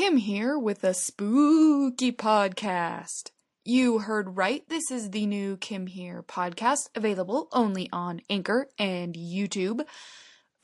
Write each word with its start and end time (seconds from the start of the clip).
Kim 0.00 0.16
here 0.16 0.58
with 0.58 0.82
a 0.82 0.94
spooky 0.94 2.10
podcast. 2.10 3.32
You 3.66 3.98
heard 3.98 4.34
right, 4.38 4.66
this 4.66 4.90
is 4.90 5.10
the 5.10 5.26
new 5.26 5.58
Kim 5.58 5.86
Here 5.86 6.22
podcast, 6.22 6.88
available 6.94 7.48
only 7.52 7.86
on 7.92 8.22
Anchor 8.30 8.68
and 8.78 9.14
YouTube. 9.14 9.82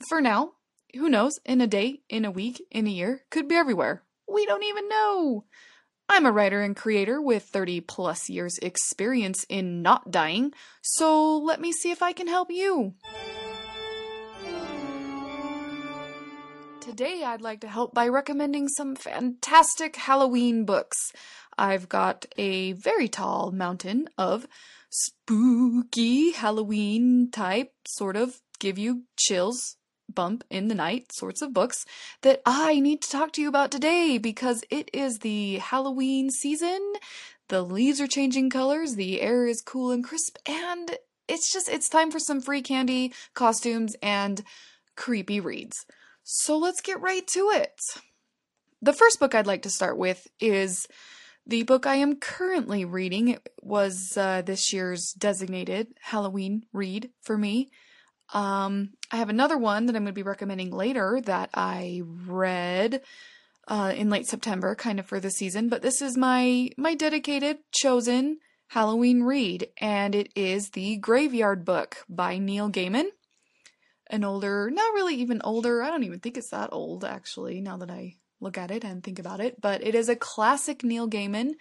For 0.09 0.21
now, 0.21 0.53
who 0.95 1.07
knows, 1.07 1.39
in 1.45 1.61
a 1.61 1.67
day, 1.67 2.01
in 2.09 2.25
a 2.25 2.31
week, 2.31 2.63
in 2.71 2.87
a 2.87 2.89
year, 2.89 3.25
could 3.29 3.47
be 3.47 3.53
everywhere. 3.53 4.01
We 4.27 4.47
don't 4.47 4.63
even 4.63 4.89
know. 4.89 5.45
I'm 6.09 6.25
a 6.25 6.31
writer 6.31 6.63
and 6.63 6.75
creator 6.75 7.21
with 7.21 7.43
30 7.43 7.81
plus 7.81 8.29
years 8.29 8.57
experience 8.63 9.45
in 9.49 9.83
not 9.83 10.09
dying, 10.09 10.51
so 10.81 11.37
let 11.37 11.61
me 11.61 11.71
see 11.71 11.91
if 11.91 12.01
I 12.01 12.11
can 12.11 12.27
help 12.27 12.49
you. 12.49 12.95
Today, 16.87 17.21
I'd 17.21 17.41
like 17.41 17.59
to 17.61 17.67
help 17.67 17.93
by 17.93 18.07
recommending 18.07 18.69
some 18.69 18.95
fantastic 18.95 19.97
Halloween 19.97 20.63
books. 20.63 21.11
I've 21.57 21.89
got 21.89 22.25
a 22.37 22.71
very 22.71 23.09
tall 23.09 23.51
mountain 23.51 24.07
of 24.17 24.47
spooky 24.89 26.31
Halloween 26.31 27.29
type, 27.29 27.73
sort 27.85 28.15
of 28.15 28.39
give 28.59 28.77
you 28.77 29.03
chills, 29.17 29.75
bump 30.07 30.45
in 30.49 30.69
the 30.69 30.75
night 30.75 31.11
sorts 31.11 31.41
of 31.41 31.51
books 31.53 31.83
that 32.21 32.41
I 32.45 32.79
need 32.79 33.01
to 33.01 33.09
talk 33.09 33.33
to 33.33 33.41
you 33.41 33.49
about 33.49 33.69
today 33.69 34.17
because 34.17 34.63
it 34.69 34.89
is 34.93 35.19
the 35.19 35.57
Halloween 35.57 36.29
season. 36.29 36.93
The 37.49 37.63
leaves 37.63 37.99
are 37.99 38.07
changing 38.07 38.49
colors, 38.49 38.95
the 38.95 39.19
air 39.19 39.45
is 39.45 39.59
cool 39.61 39.91
and 39.91 40.05
crisp, 40.05 40.37
and 40.47 40.97
it's 41.27 41.51
just, 41.51 41.67
it's 41.67 41.89
time 41.89 42.11
for 42.11 42.19
some 42.19 42.39
free 42.39 42.61
candy, 42.61 43.13
costumes, 43.33 43.97
and 44.01 44.41
creepy 44.95 45.41
reads. 45.41 45.85
So 46.29 46.57
let's 46.57 46.81
get 46.81 46.99
right 46.99 47.25
to 47.27 47.51
it. 47.51 47.79
The 48.81 48.91
first 48.91 49.17
book 49.17 49.33
I'd 49.33 49.47
like 49.47 49.61
to 49.61 49.69
start 49.69 49.97
with 49.97 50.27
is 50.41 50.85
the 51.45 51.63
book 51.63 51.87
I 51.87 51.95
am 51.95 52.17
currently 52.17 52.83
reading. 52.83 53.29
It 53.29 53.47
was 53.61 54.17
uh, 54.17 54.41
this 54.41 54.73
year's 54.73 55.13
designated 55.13 55.87
Halloween 56.01 56.65
read 56.73 57.11
for 57.21 57.37
me. 57.37 57.69
Um, 58.33 58.89
I 59.09 59.15
have 59.15 59.29
another 59.29 59.57
one 59.57 59.85
that 59.85 59.95
I'm 59.95 60.03
going 60.03 60.13
to 60.13 60.19
be 60.19 60.21
recommending 60.21 60.69
later 60.69 61.21
that 61.21 61.49
I 61.53 62.01
read 62.03 62.99
uh, 63.69 63.93
in 63.95 64.09
late 64.09 64.27
September, 64.27 64.75
kind 64.75 64.99
of 64.99 65.05
for 65.05 65.21
the 65.21 65.31
season. 65.31 65.69
But 65.69 65.81
this 65.81 66.01
is 66.01 66.17
my 66.17 66.67
my 66.77 66.93
dedicated, 66.93 67.59
chosen 67.71 68.39
Halloween 68.67 69.23
read, 69.23 69.69
and 69.79 70.13
it 70.13 70.33
is 70.35 70.71
the 70.71 70.97
Graveyard 70.97 71.63
Book 71.63 72.03
by 72.09 72.37
Neil 72.37 72.69
Gaiman 72.69 73.11
an 74.09 74.23
older, 74.23 74.69
not 74.71 74.93
really 74.93 75.15
even 75.15 75.41
older, 75.43 75.81
I 75.81 75.89
don't 75.89 76.03
even 76.03 76.19
think 76.19 76.37
it's 76.37 76.49
that 76.51 76.69
old 76.71 77.03
actually, 77.03 77.61
now 77.61 77.77
that 77.77 77.91
I 77.91 78.15
look 78.39 78.57
at 78.57 78.71
it 78.71 78.83
and 78.83 79.03
think 79.03 79.19
about 79.19 79.39
it, 79.39 79.59
but 79.59 79.83
it 79.83 79.95
is 79.95 80.09
a 80.09 80.15
classic 80.15 80.83
Neil 80.83 81.09
Gaiman 81.09 81.53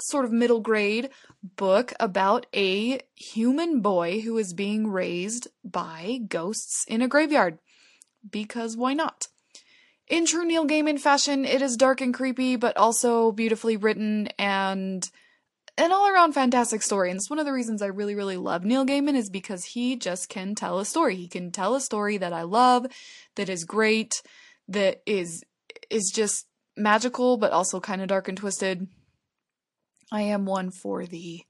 sort 0.00 0.24
of 0.24 0.32
middle 0.32 0.60
grade 0.60 1.10
book 1.42 1.92
about 1.98 2.46
a 2.54 3.00
human 3.14 3.80
boy 3.80 4.20
who 4.20 4.36
is 4.38 4.52
being 4.52 4.88
raised 4.88 5.48
by 5.64 6.20
ghosts 6.28 6.84
in 6.86 7.02
a 7.02 7.08
graveyard. 7.08 7.58
Because 8.28 8.76
why 8.76 8.92
not? 8.92 9.28
In 10.08 10.26
true 10.26 10.44
Neil 10.44 10.66
Gaiman 10.66 11.00
fashion, 11.00 11.44
it 11.44 11.62
is 11.62 11.76
dark 11.76 12.00
and 12.00 12.14
creepy, 12.14 12.56
but 12.56 12.76
also 12.76 13.32
beautifully 13.32 13.76
written 13.76 14.28
and 14.38 15.08
an 15.78 15.92
all 15.92 16.08
around 16.08 16.32
fantastic 16.32 16.82
story. 16.82 17.10
And 17.10 17.18
it's 17.18 17.30
one 17.30 17.38
of 17.38 17.44
the 17.46 17.52
reasons 17.52 17.82
I 17.82 17.86
really, 17.86 18.14
really 18.14 18.36
love 18.36 18.64
Neil 18.64 18.86
Gaiman 18.86 19.16
is 19.16 19.30
because 19.30 19.64
he 19.64 19.96
just 19.96 20.28
can 20.28 20.54
tell 20.54 20.78
a 20.78 20.84
story. 20.84 21.16
He 21.16 21.28
can 21.28 21.52
tell 21.52 21.74
a 21.74 21.80
story 21.80 22.16
that 22.18 22.32
I 22.32 22.42
love, 22.42 22.86
that 23.34 23.48
is 23.48 23.64
great, 23.64 24.12
that 24.68 25.02
is 25.06 25.42
is 25.90 26.10
just 26.14 26.46
magical, 26.76 27.36
but 27.36 27.52
also 27.52 27.80
kind 27.80 28.02
of 28.02 28.08
dark 28.08 28.28
and 28.28 28.38
twisted. 28.38 28.88
I 30.12 30.22
am 30.22 30.46
one 30.46 30.70
for 30.70 31.06
the 31.06 31.42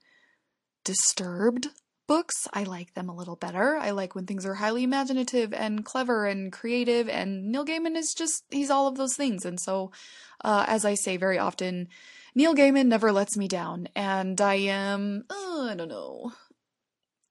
disturbed 0.84 1.68
books. 2.06 2.34
I 2.52 2.62
like 2.62 2.94
them 2.94 3.08
a 3.08 3.14
little 3.14 3.36
better. 3.36 3.76
I 3.76 3.90
like 3.90 4.14
when 4.14 4.26
things 4.26 4.46
are 4.46 4.54
highly 4.54 4.84
imaginative 4.84 5.52
and 5.52 5.84
clever 5.84 6.26
and 6.26 6.52
creative, 6.52 7.08
and 7.08 7.50
Neil 7.50 7.64
Gaiman 7.64 7.96
is 7.96 8.14
just, 8.16 8.44
he's 8.50 8.70
all 8.70 8.86
of 8.86 8.96
those 8.96 9.16
things. 9.16 9.44
And 9.44 9.60
so, 9.60 9.90
uh, 10.44 10.64
as 10.68 10.84
I 10.84 10.94
say 10.94 11.16
very 11.16 11.38
often, 11.38 11.88
Neil 12.36 12.54
Gaiman 12.54 12.86
never 12.86 13.12
lets 13.12 13.36
me 13.38 13.48
down, 13.48 13.88
and 13.96 14.38
I 14.42 14.56
am, 14.56 15.24
uh, 15.30 15.68
I 15.70 15.74
don't 15.74 15.88
know, 15.88 16.32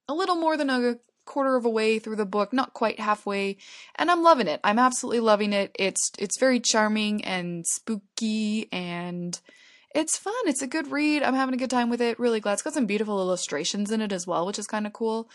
a 0.07 0.15
little 0.15 0.35
more 0.35 0.57
than 0.57 0.71
a 0.71 0.95
quarter 1.25 1.55
of 1.55 1.63
a 1.63 1.69
way 1.69 1.99
through 1.99 2.15
the 2.15 2.25
book, 2.25 2.51
not 2.51 2.73
quite 2.73 2.99
halfway, 2.99 3.57
and 3.97 4.09
I'm 4.09 4.23
loving 4.23 4.47
it. 4.47 4.59
I'm 4.63 4.79
absolutely 4.79 5.19
loving 5.19 5.53
it. 5.53 5.75
It's 5.77 6.11
it's 6.17 6.39
very 6.39 6.59
charming 6.59 7.23
and 7.23 7.67
spooky 7.67 8.67
and 8.71 9.39
it's 9.93 10.17
fun. 10.17 10.33
It's 10.47 10.63
a 10.63 10.67
good 10.67 10.91
read. 10.91 11.21
I'm 11.21 11.35
having 11.35 11.53
a 11.53 11.59
good 11.59 11.69
time 11.69 11.91
with 11.91 12.01
it. 12.01 12.19
Really 12.19 12.39
glad. 12.39 12.53
It's 12.53 12.63
got 12.63 12.73
some 12.73 12.87
beautiful 12.87 13.19
illustrations 13.21 13.91
in 13.91 14.01
it 14.01 14.11
as 14.11 14.25
well, 14.25 14.47
which 14.47 14.59
is 14.59 14.65
kind 14.65 14.87
of 14.87 14.93
cool. 14.93 15.29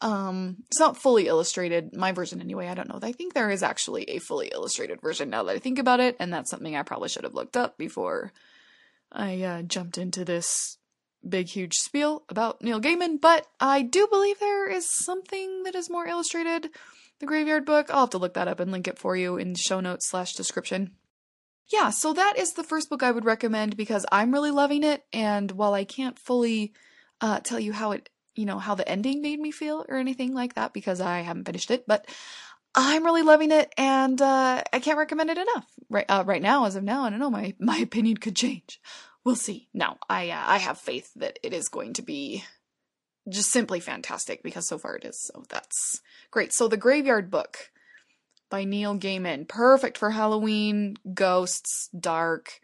Um, 0.00 0.58
it's 0.68 0.78
not 0.78 0.96
fully 0.96 1.26
illustrated, 1.26 1.94
my 1.94 2.12
version 2.12 2.40
anyway. 2.40 2.68
I 2.68 2.74
don't 2.74 2.88
know. 2.88 3.00
I 3.02 3.10
think 3.10 3.34
there 3.34 3.50
is 3.50 3.64
actually 3.64 4.04
a 4.04 4.20
fully 4.20 4.48
illustrated 4.54 5.00
version 5.00 5.28
now 5.28 5.42
that 5.42 5.56
I 5.56 5.58
think 5.58 5.80
about 5.80 5.98
it, 5.98 6.14
and 6.20 6.32
that's 6.32 6.50
something 6.50 6.76
I 6.76 6.84
probably 6.84 7.08
should 7.08 7.24
have 7.24 7.34
looked 7.34 7.56
up 7.56 7.76
before 7.76 8.32
I 9.10 9.42
uh, 9.42 9.62
jumped 9.62 9.98
into 9.98 10.24
this 10.24 10.78
big, 11.26 11.48
huge 11.48 11.74
spiel 11.74 12.24
about 12.28 12.62
Neil 12.62 12.80
Gaiman, 12.80 13.20
but 13.20 13.46
I 13.60 13.82
do 13.82 14.06
believe 14.10 14.38
there 14.38 14.70
is 14.70 14.88
something 14.88 15.62
that 15.64 15.74
is 15.74 15.90
more 15.90 16.06
illustrated. 16.06 16.70
The 17.20 17.26
Graveyard 17.26 17.66
Book. 17.66 17.90
I'll 17.90 18.00
have 18.00 18.10
to 18.10 18.18
look 18.18 18.34
that 18.34 18.48
up 18.48 18.60
and 18.60 18.70
link 18.70 18.86
it 18.86 18.98
for 18.98 19.16
you 19.16 19.36
in 19.36 19.54
show 19.54 19.80
notes 19.80 20.08
slash 20.08 20.34
description. 20.34 20.92
Yeah, 21.72 21.90
so 21.90 22.12
that 22.12 22.38
is 22.38 22.52
the 22.52 22.64
first 22.64 22.88
book 22.88 23.02
I 23.02 23.10
would 23.10 23.24
recommend 23.24 23.76
because 23.76 24.06
I'm 24.10 24.32
really 24.32 24.50
loving 24.50 24.84
it, 24.84 25.04
and 25.12 25.50
while 25.50 25.74
I 25.74 25.84
can't 25.84 26.18
fully 26.18 26.72
uh, 27.20 27.40
tell 27.40 27.60
you 27.60 27.72
how 27.72 27.92
it, 27.92 28.08
you 28.34 28.46
know, 28.46 28.58
how 28.58 28.74
the 28.74 28.88
ending 28.88 29.20
made 29.20 29.40
me 29.40 29.50
feel 29.50 29.84
or 29.88 29.96
anything 29.96 30.32
like 30.32 30.54
that 30.54 30.72
because 30.72 31.00
I 31.00 31.20
haven't 31.20 31.44
finished 31.44 31.70
it, 31.70 31.86
but 31.86 32.06
I'm 32.74 33.04
really 33.04 33.22
loving 33.22 33.50
it, 33.50 33.72
and 33.76 34.20
uh, 34.20 34.62
I 34.72 34.78
can't 34.78 34.98
recommend 34.98 35.30
it 35.30 35.38
enough. 35.38 35.66
Right, 35.90 36.06
uh, 36.08 36.24
right 36.26 36.42
now, 36.42 36.64
as 36.64 36.76
of 36.76 36.84
now, 36.84 37.04
I 37.04 37.10
don't 37.10 37.18
know. 37.18 37.30
My 37.30 37.54
my 37.58 37.76
opinion 37.82 38.18
could 38.18 38.36
change. 38.36 38.80
We'll 39.24 39.36
see. 39.36 39.68
No, 39.74 39.96
I 40.08 40.30
uh, 40.30 40.42
I 40.46 40.58
have 40.58 40.78
faith 40.78 41.10
that 41.16 41.38
it 41.42 41.52
is 41.52 41.68
going 41.68 41.94
to 41.94 42.02
be 42.02 42.44
just 43.28 43.50
simply 43.50 43.80
fantastic 43.80 44.42
because 44.42 44.66
so 44.66 44.78
far 44.78 44.96
it 44.96 45.04
is. 45.04 45.20
So 45.22 45.44
that's 45.48 46.00
great. 46.30 46.52
So 46.52 46.68
the 46.68 46.76
Graveyard 46.76 47.30
Book 47.30 47.70
by 48.50 48.64
Neil 48.64 48.96
Gaiman, 48.96 49.46
perfect 49.46 49.98
for 49.98 50.10
Halloween, 50.10 50.96
ghosts, 51.12 51.90
dark, 51.98 52.60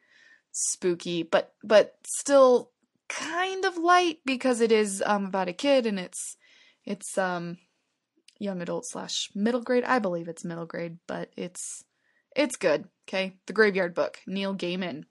spooky, 0.53 1.23
but 1.23 1.55
but 1.63 1.97
still 2.07 2.71
kind 3.09 3.65
of 3.65 3.77
light 3.77 4.21
because 4.25 4.61
it 4.61 4.73
is 4.73 5.03
um 5.05 5.27
about 5.27 5.49
a 5.49 5.53
kid 5.53 5.87
and 5.87 5.99
it's 5.99 6.37
it's 6.85 7.19
um 7.19 7.59
young 8.39 8.61
adult 8.63 8.85
slash 8.87 9.31
middle 9.35 9.61
grade. 9.61 9.85
I 9.85 9.99
believe 9.99 10.29
it's 10.29 10.45
middle 10.45 10.67
grade, 10.67 10.99
but 11.07 11.31
it's 11.37 11.85
it's 12.35 12.57
good. 12.57 12.89
Okay, 13.09 13.37
The 13.47 13.53
Graveyard 13.53 13.95
Book, 13.95 14.21
Neil 14.27 14.55
Gaiman. 14.55 15.05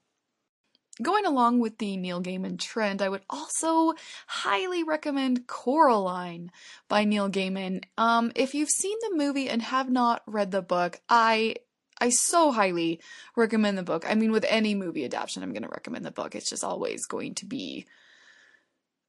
Going 1.02 1.26
along 1.26 1.58
with 1.58 1.78
the 1.78 1.96
Neil 1.96 2.22
Gaiman 2.22 2.58
trend, 2.58 3.02
I 3.02 3.08
would 3.08 3.22
also 3.28 3.94
highly 4.28 4.84
recommend 4.84 5.48
Coraline 5.48 6.52
by 6.88 7.04
Neil 7.04 7.28
Gaiman. 7.28 7.82
Um, 7.98 8.30
if 8.36 8.54
you've 8.54 8.70
seen 8.70 8.96
the 9.00 9.16
movie 9.16 9.48
and 9.48 9.60
have 9.60 9.90
not 9.90 10.22
read 10.26 10.52
the 10.52 10.62
book, 10.62 11.00
I 11.08 11.56
I 12.00 12.10
so 12.10 12.52
highly 12.52 13.00
recommend 13.36 13.78
the 13.78 13.82
book. 13.82 14.04
I 14.08 14.14
mean, 14.14 14.30
with 14.30 14.44
any 14.48 14.74
movie 14.74 15.04
adaptation, 15.04 15.42
I'm 15.42 15.52
going 15.52 15.62
to 15.62 15.68
recommend 15.68 16.04
the 16.04 16.10
book. 16.10 16.34
It's 16.34 16.50
just 16.50 16.64
always 16.64 17.06
going 17.06 17.34
to 17.36 17.46
be 17.46 17.86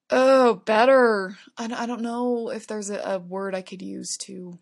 Oh, 0.09 0.55
better. 0.65 1.37
I, 1.57 1.83
I 1.83 1.85
don't 1.85 2.01
know 2.01 2.49
if 2.49 2.67
there's 2.67 2.89
a, 2.89 2.99
a 2.99 3.19
word 3.19 3.55
I 3.55 3.61
could 3.61 3.81
use 3.81 4.17
to 4.21 4.59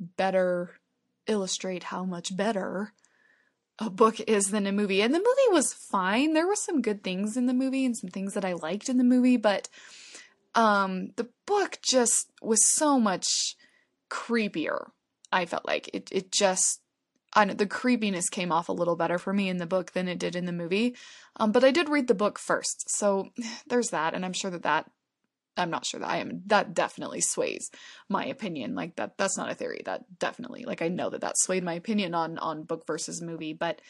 better 0.00 0.70
illustrate 1.26 1.84
how 1.84 2.04
much 2.04 2.36
better 2.36 2.92
a 3.78 3.90
book 3.90 4.20
is 4.20 4.50
than 4.50 4.66
a 4.66 4.72
movie. 4.72 5.02
And 5.02 5.12
the 5.12 5.18
movie 5.18 5.52
was 5.52 5.74
fine. 5.74 6.32
There 6.32 6.46
were 6.46 6.56
some 6.56 6.80
good 6.80 7.02
things 7.02 7.36
in 7.36 7.46
the 7.46 7.54
movie 7.54 7.84
and 7.84 7.96
some 7.96 8.10
things 8.10 8.34
that 8.34 8.44
I 8.44 8.52
liked 8.52 8.88
in 8.88 8.98
the 8.98 9.04
movie, 9.04 9.36
but 9.36 9.68
um 10.54 11.08
the 11.16 11.28
book 11.46 11.78
just 11.82 12.30
was 12.40 12.70
so 12.70 13.00
much 13.00 13.56
creepier. 14.10 14.90
I 15.32 15.46
felt 15.46 15.66
like 15.66 15.90
it 15.92 16.08
it 16.12 16.30
just 16.30 16.80
I 17.34 17.44
know, 17.44 17.54
the 17.54 17.66
creepiness 17.66 18.28
came 18.28 18.52
off 18.52 18.68
a 18.68 18.72
little 18.72 18.96
better 18.96 19.18
for 19.18 19.32
me 19.32 19.48
in 19.48 19.56
the 19.56 19.66
book 19.66 19.92
than 19.92 20.08
it 20.08 20.18
did 20.18 20.36
in 20.36 20.44
the 20.44 20.52
movie. 20.52 20.96
Um, 21.36 21.52
but 21.52 21.64
I 21.64 21.70
did 21.70 21.88
read 21.88 22.06
the 22.06 22.14
book 22.14 22.38
first, 22.38 22.84
so 22.88 23.30
there's 23.68 23.90
that, 23.90 24.14
and 24.14 24.24
I'm 24.24 24.32
sure 24.32 24.50
that 24.50 24.62
that 24.62 24.90
I'm 25.56 25.70
not 25.70 25.86
sure 25.86 26.00
that 26.00 26.10
I 26.10 26.16
am 26.18 26.42
that 26.46 26.74
definitely 26.74 27.20
sways 27.20 27.70
my 28.08 28.26
opinion. 28.26 28.74
Like 28.74 28.96
that 28.96 29.16
that's 29.16 29.36
not 29.36 29.50
a 29.50 29.54
theory. 29.54 29.82
That 29.84 30.18
definitely 30.18 30.64
like 30.64 30.82
I 30.82 30.88
know 30.88 31.10
that 31.10 31.20
that 31.20 31.38
swayed 31.38 31.64
my 31.64 31.74
opinion 31.74 32.14
on 32.14 32.38
on 32.38 32.64
book 32.64 32.86
versus 32.86 33.22
movie, 33.22 33.52
but 33.52 33.80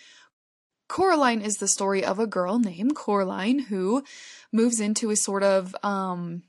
Coraline 0.88 1.40
is 1.40 1.56
the 1.56 1.68
story 1.68 2.04
of 2.04 2.18
a 2.18 2.26
girl 2.26 2.58
named 2.58 2.94
Coraline 2.94 3.58
who 3.58 4.04
moves 4.52 4.80
into 4.80 5.10
a 5.10 5.16
sort 5.16 5.42
of 5.42 5.74
um 5.82 6.42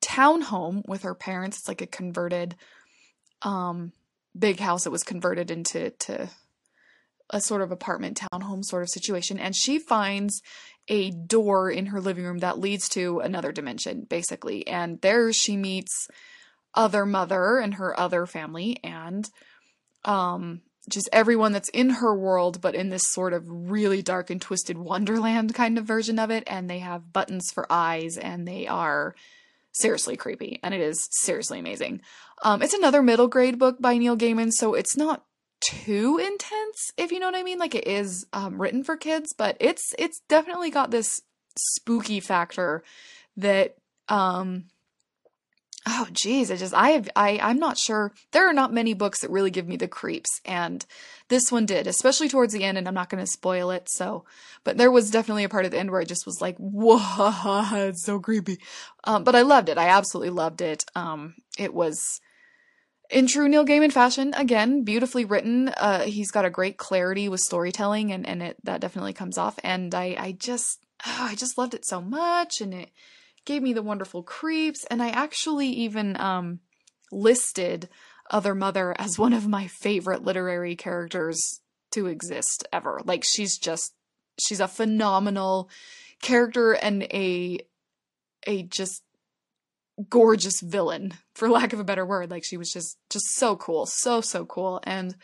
townhome 0.00 0.86
with 0.86 1.02
her 1.02 1.14
parents. 1.14 1.58
It's 1.58 1.68
like 1.68 1.82
a 1.82 1.86
converted 1.86 2.56
um 3.42 3.92
big 4.38 4.60
house 4.60 4.84
that 4.84 4.90
was 4.90 5.02
converted 5.02 5.50
into 5.50 5.90
to 5.90 6.28
a 7.30 7.40
sort 7.40 7.62
of 7.62 7.70
apartment 7.70 8.20
townhome 8.32 8.64
sort 8.64 8.82
of 8.82 8.88
situation. 8.88 9.38
And 9.38 9.56
she 9.56 9.78
finds 9.78 10.42
a 10.88 11.10
door 11.10 11.70
in 11.70 11.86
her 11.86 12.00
living 12.00 12.24
room 12.24 12.38
that 12.38 12.58
leads 12.58 12.88
to 12.90 13.20
another 13.20 13.52
dimension 13.52 14.06
basically. 14.08 14.66
And 14.66 15.00
there 15.00 15.32
she 15.32 15.56
meets 15.56 16.08
other 16.74 17.06
mother 17.06 17.58
and 17.58 17.74
her 17.74 17.98
other 17.98 18.26
family 18.26 18.80
and 18.82 19.30
um 20.04 20.60
just 20.90 21.08
everyone 21.12 21.52
that's 21.52 21.68
in 21.70 21.88
her 21.88 22.14
world 22.14 22.60
but 22.60 22.74
in 22.74 22.90
this 22.90 23.04
sort 23.12 23.32
of 23.32 23.44
really 23.46 24.02
dark 24.02 24.28
and 24.28 24.42
twisted 24.42 24.76
wonderland 24.76 25.54
kind 25.54 25.78
of 25.78 25.86
version 25.86 26.18
of 26.18 26.30
it. 26.30 26.44
And 26.46 26.68
they 26.68 26.80
have 26.80 27.12
buttons 27.12 27.50
for 27.54 27.66
eyes 27.70 28.18
and 28.18 28.46
they 28.46 28.66
are 28.66 29.14
seriously 29.74 30.16
creepy 30.16 30.60
and 30.62 30.72
it 30.72 30.80
is 30.80 31.08
seriously 31.10 31.58
amazing. 31.58 32.00
Um, 32.42 32.62
it's 32.62 32.74
another 32.74 33.02
middle 33.02 33.28
grade 33.28 33.58
book 33.58 33.80
by 33.80 33.98
neil 33.98 34.16
gaiman 34.16 34.50
so 34.52 34.74
it's 34.74 34.96
not 34.96 35.24
too 35.60 36.18
intense 36.18 36.92
if 36.96 37.10
you 37.10 37.18
know 37.18 37.26
what 37.26 37.34
i 37.34 37.42
mean. 37.42 37.58
Like 37.58 37.74
it 37.74 37.86
is 37.86 38.26
um, 38.32 38.60
written 38.60 38.84
for 38.84 38.96
kids 38.96 39.32
but 39.36 39.56
it's 39.60 39.94
it's 39.98 40.20
definitely 40.28 40.70
got 40.70 40.90
this 40.90 41.20
spooky 41.56 42.20
factor 42.20 42.82
that 43.36 43.76
um 44.08 44.64
oh 45.86 46.06
geez 46.12 46.50
i 46.50 46.56
just 46.56 46.74
i 46.74 46.90
have 46.90 47.08
i 47.16 47.38
i'm 47.42 47.58
not 47.58 47.78
sure 47.78 48.12
there 48.32 48.48
are 48.48 48.52
not 48.52 48.72
many 48.72 48.94
books 48.94 49.20
that 49.20 49.30
really 49.30 49.50
give 49.50 49.68
me 49.68 49.76
the 49.76 49.88
creeps 49.88 50.40
and 50.44 50.86
this 51.28 51.52
one 51.52 51.66
did 51.66 51.86
especially 51.86 52.28
towards 52.28 52.52
the 52.52 52.64
end 52.64 52.78
and 52.78 52.88
i'm 52.88 52.94
not 52.94 53.10
going 53.10 53.22
to 53.22 53.30
spoil 53.30 53.70
it 53.70 53.88
so 53.88 54.24
but 54.64 54.76
there 54.76 54.90
was 54.90 55.10
definitely 55.10 55.44
a 55.44 55.48
part 55.48 55.64
at 55.64 55.70
the 55.70 55.78
end 55.78 55.90
where 55.90 56.00
i 56.00 56.04
just 56.04 56.26
was 56.26 56.40
like 56.40 56.56
whoa 56.58 57.62
it's 57.88 58.04
so 58.04 58.18
creepy 58.18 58.58
um, 59.04 59.24
but 59.24 59.34
i 59.34 59.42
loved 59.42 59.68
it 59.68 59.78
i 59.78 59.88
absolutely 59.88 60.30
loved 60.30 60.60
it 60.60 60.84
um, 60.94 61.34
it 61.58 61.74
was 61.74 62.20
in 63.10 63.26
true 63.26 63.48
Neil 63.48 63.66
Gaiman 63.66 63.92
fashion, 63.92 64.32
again, 64.34 64.82
beautifully 64.82 65.24
written. 65.24 65.68
Uh, 65.68 66.00
he's 66.00 66.30
got 66.30 66.44
a 66.44 66.50
great 66.50 66.78
clarity 66.78 67.28
with 67.28 67.40
storytelling, 67.40 68.12
and, 68.12 68.26
and 68.26 68.42
it 68.42 68.56
that 68.64 68.80
definitely 68.80 69.12
comes 69.12 69.36
off. 69.38 69.58
And 69.62 69.94
I 69.94 70.16
I 70.18 70.32
just 70.32 70.80
oh, 71.06 71.28
I 71.30 71.34
just 71.34 71.58
loved 71.58 71.74
it 71.74 71.84
so 71.84 72.00
much, 72.00 72.60
and 72.60 72.74
it 72.74 72.90
gave 73.44 73.62
me 73.62 73.72
the 73.72 73.82
wonderful 73.82 74.22
creeps. 74.22 74.84
And 74.90 75.02
I 75.02 75.10
actually 75.10 75.68
even 75.68 76.18
um, 76.20 76.60
listed 77.12 77.88
Other 78.30 78.54
Mother 78.54 78.94
as 78.98 79.18
one 79.18 79.32
of 79.32 79.48
my 79.48 79.66
favorite 79.66 80.22
literary 80.22 80.76
characters 80.76 81.60
to 81.92 82.06
exist 82.06 82.66
ever. 82.72 83.00
Like 83.04 83.24
she's 83.24 83.58
just 83.58 83.94
she's 84.40 84.60
a 84.60 84.68
phenomenal 84.68 85.70
character 86.22 86.72
and 86.72 87.02
a 87.04 87.60
a 88.46 88.62
just 88.64 89.02
gorgeous 90.08 90.60
villain 90.60 91.14
for 91.34 91.48
lack 91.48 91.72
of 91.72 91.80
a 91.80 91.84
better 91.84 92.04
word 92.04 92.30
like 92.30 92.44
she 92.44 92.56
was 92.56 92.70
just 92.70 92.98
just 93.10 93.26
so 93.34 93.54
cool 93.54 93.86
so 93.86 94.20
so 94.20 94.44
cool 94.44 94.80
and 94.82 95.14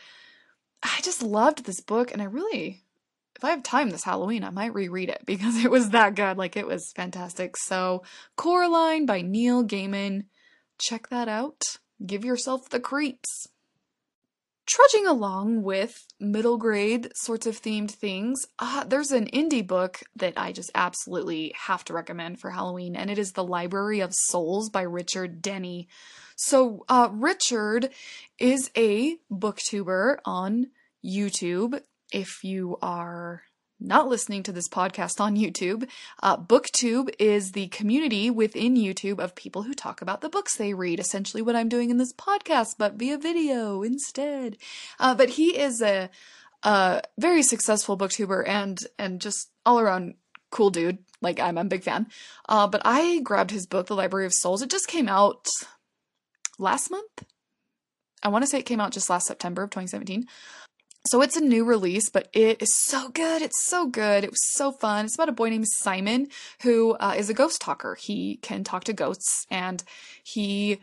i 0.81 0.99
just 1.01 1.21
loved 1.21 1.65
this 1.65 1.81
book 1.81 2.13
and 2.13 2.21
i 2.21 2.25
really 2.25 2.83
if 3.41 3.45
i 3.45 3.51
have 3.51 3.63
time 3.63 3.89
this 3.89 4.03
halloween 4.03 4.43
i 4.43 4.49
might 4.49 4.73
reread 4.73 5.09
it 5.09 5.21
because 5.25 5.63
it 5.63 5.71
was 5.71 5.89
that 5.89 6.15
good. 6.15 6.37
Like 6.37 6.57
it 6.57 6.67
was 6.67 6.91
fantastic. 6.95 7.55
So 7.57 8.03
coraline 8.35 9.05
by 9.05 9.21
neil 9.21 9.63
gaiman. 9.63 10.25
Check 10.77 11.09
that 11.09 11.27
out. 11.27 11.61
Give 12.03 12.25
yourself 12.25 12.69
the 12.69 12.79
creeps. 12.79 13.47
Trudging 14.67 15.05
along 15.05 15.63
with 15.63 16.05
middle 16.19 16.57
grade 16.57 17.11
sorts 17.15 17.45
of 17.45 17.61
themed 17.61 17.91
things, 17.91 18.45
uh, 18.57 18.85
there's 18.85 19.11
an 19.11 19.25
indie 19.27 19.65
book 19.65 19.99
that 20.15 20.33
I 20.37 20.53
just 20.53 20.71
absolutely 20.73 21.53
have 21.67 21.83
to 21.85 21.93
recommend 21.93 22.39
for 22.39 22.51
Halloween, 22.51 22.95
and 22.95 23.09
it 23.09 23.19
is 23.19 23.33
The 23.33 23.43
Library 23.43 23.99
of 23.99 24.13
Souls 24.13 24.69
by 24.69 24.83
Richard 24.83 25.41
Denney. 25.41 25.87
So, 26.37 26.85
uh, 26.87 27.09
Richard 27.11 27.89
is 28.39 28.71
a 28.77 29.17
booktuber 29.31 30.17
on 30.25 30.67
YouTube. 31.03 31.81
If 32.11 32.43
you 32.43 32.77
are 32.81 33.43
not 33.79 34.07
listening 34.07 34.43
to 34.43 34.51
this 34.51 34.67
podcast 34.69 35.19
on 35.19 35.37
YouTube, 35.37 35.89
uh, 36.21 36.37
BookTube 36.37 37.09
is 37.17 37.53
the 37.53 37.67
community 37.69 38.29
within 38.29 38.75
YouTube 38.75 39.19
of 39.19 39.35
people 39.35 39.63
who 39.63 39.73
talk 39.73 40.01
about 40.01 40.21
the 40.21 40.29
books 40.29 40.55
they 40.55 40.73
read. 40.73 40.99
Essentially, 40.99 41.41
what 41.41 41.55
I'm 41.55 41.69
doing 41.69 41.89
in 41.89 41.97
this 41.97 42.13
podcast, 42.13 42.75
but 42.77 42.93
via 42.95 43.17
video 43.17 43.81
instead. 43.81 44.57
Uh, 44.99 45.15
but 45.15 45.29
he 45.29 45.57
is 45.57 45.81
a, 45.81 46.09
a 46.63 47.01
very 47.17 47.41
successful 47.41 47.97
booktuber 47.97 48.47
and 48.47 48.77
and 48.99 49.19
just 49.21 49.49
all 49.65 49.79
around 49.79 50.15
cool 50.51 50.69
dude. 50.69 50.99
Like 51.21 51.39
I'm, 51.39 51.57
a 51.57 51.63
big 51.63 51.83
fan. 51.83 52.07
Uh, 52.49 52.67
but 52.67 52.81
I 52.83 53.19
grabbed 53.19 53.51
his 53.51 53.67
book, 53.67 53.87
The 53.87 53.95
Library 53.95 54.25
of 54.25 54.33
Souls. 54.33 54.61
It 54.61 54.69
just 54.69 54.87
came 54.87 55.07
out 55.07 55.47
last 56.57 56.89
month. 56.91 57.25
I 58.23 58.29
want 58.29 58.43
to 58.43 58.47
say 58.47 58.59
it 58.59 58.65
came 58.65 58.79
out 58.79 58.91
just 58.91 59.09
last 59.09 59.27
September 59.27 59.63
of 59.63 59.69
2017. 59.71 60.27
So 61.07 61.21
it's 61.21 61.35
a 61.35 61.41
new 61.41 61.65
release, 61.65 62.09
but 62.09 62.27
it 62.31 62.61
is 62.61 62.77
so 62.85 63.09
good. 63.09 63.41
It's 63.41 63.65
so 63.65 63.87
good. 63.87 64.23
It 64.23 64.29
was 64.29 64.53
so 64.53 64.71
fun. 64.71 65.05
It's 65.05 65.15
about 65.15 65.29
a 65.29 65.33
boy 65.33 65.49
named 65.49 65.67
Simon 65.67 66.27
who 66.61 66.93
uh, 66.93 67.15
is 67.17 67.29
a 67.29 67.33
ghost 67.33 67.59
talker. 67.59 67.95
He 67.95 68.37
can 68.37 68.63
talk 68.63 68.83
to 68.83 68.93
ghosts 68.93 69.47
and 69.49 69.83
he 70.23 70.79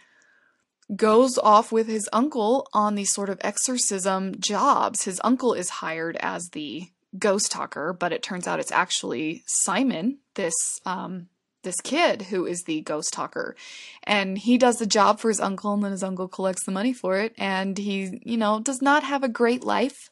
goes 0.95 1.39
off 1.39 1.71
with 1.71 1.87
his 1.87 2.09
uncle 2.13 2.67
on 2.73 2.95
these 2.95 3.13
sort 3.13 3.29
of 3.29 3.39
exorcism 3.43 4.41
jobs. 4.41 5.05
His 5.05 5.21
uncle 5.23 5.53
is 5.55 5.69
hired 5.69 6.17
as 6.17 6.49
the 6.49 6.89
ghost 7.17 7.53
talker, 7.53 7.93
but 7.93 8.13
it 8.13 8.23
turns 8.23 8.47
out 8.47 8.61
it's 8.61 8.73
actually 8.73 9.43
Simon, 9.47 10.19
this 10.35 10.55
um, 10.85 11.29
this 11.63 11.81
kid 11.81 12.23
who 12.23 12.47
is 12.47 12.65
the 12.65 12.81
ghost 12.83 13.13
talker. 13.13 13.57
And 14.05 14.39
he 14.39 14.59
does 14.59 14.79
the 14.79 14.87
job 14.87 15.21
for 15.21 15.29
his 15.29 15.41
uncle, 15.41 15.75
and 15.75 15.83
then 15.83 15.93
his 15.93 16.03
uncle 16.03 16.29
collects 16.29 16.65
the 16.65 16.73
money 16.73 16.93
for 16.93 17.19
it. 17.19 17.35
And 17.37 17.77
he, 17.77 18.21
you 18.25 18.37
know, 18.37 18.61
does 18.61 18.81
not 18.83 19.03
have 19.05 19.23
a 19.23 19.29
great 19.29 19.65
life. 19.65 20.11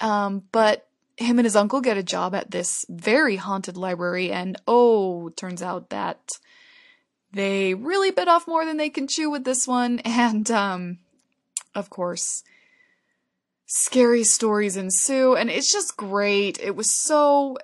Um, 0.00 0.44
but 0.52 0.88
him 1.16 1.38
and 1.38 1.46
his 1.46 1.56
uncle 1.56 1.80
get 1.80 1.96
a 1.96 2.02
job 2.02 2.34
at 2.34 2.50
this 2.50 2.84
very 2.88 3.36
haunted 3.36 3.76
library, 3.76 4.30
and 4.30 4.56
oh, 4.66 5.30
turns 5.30 5.62
out 5.62 5.90
that 5.90 6.20
they 7.32 7.74
really 7.74 8.10
bit 8.10 8.28
off 8.28 8.46
more 8.46 8.64
than 8.64 8.76
they 8.76 8.90
can 8.90 9.08
chew 9.08 9.30
with 9.30 9.44
this 9.44 9.66
one. 9.66 10.00
And, 10.04 10.50
um, 10.50 10.98
of 11.74 11.90
course, 11.90 12.42
scary 13.66 14.24
stories 14.24 14.76
ensue, 14.76 15.36
and 15.36 15.50
it's 15.50 15.72
just 15.72 15.96
great. 15.96 16.58
It 16.60 16.74
was 16.74 16.88
so 17.02 17.58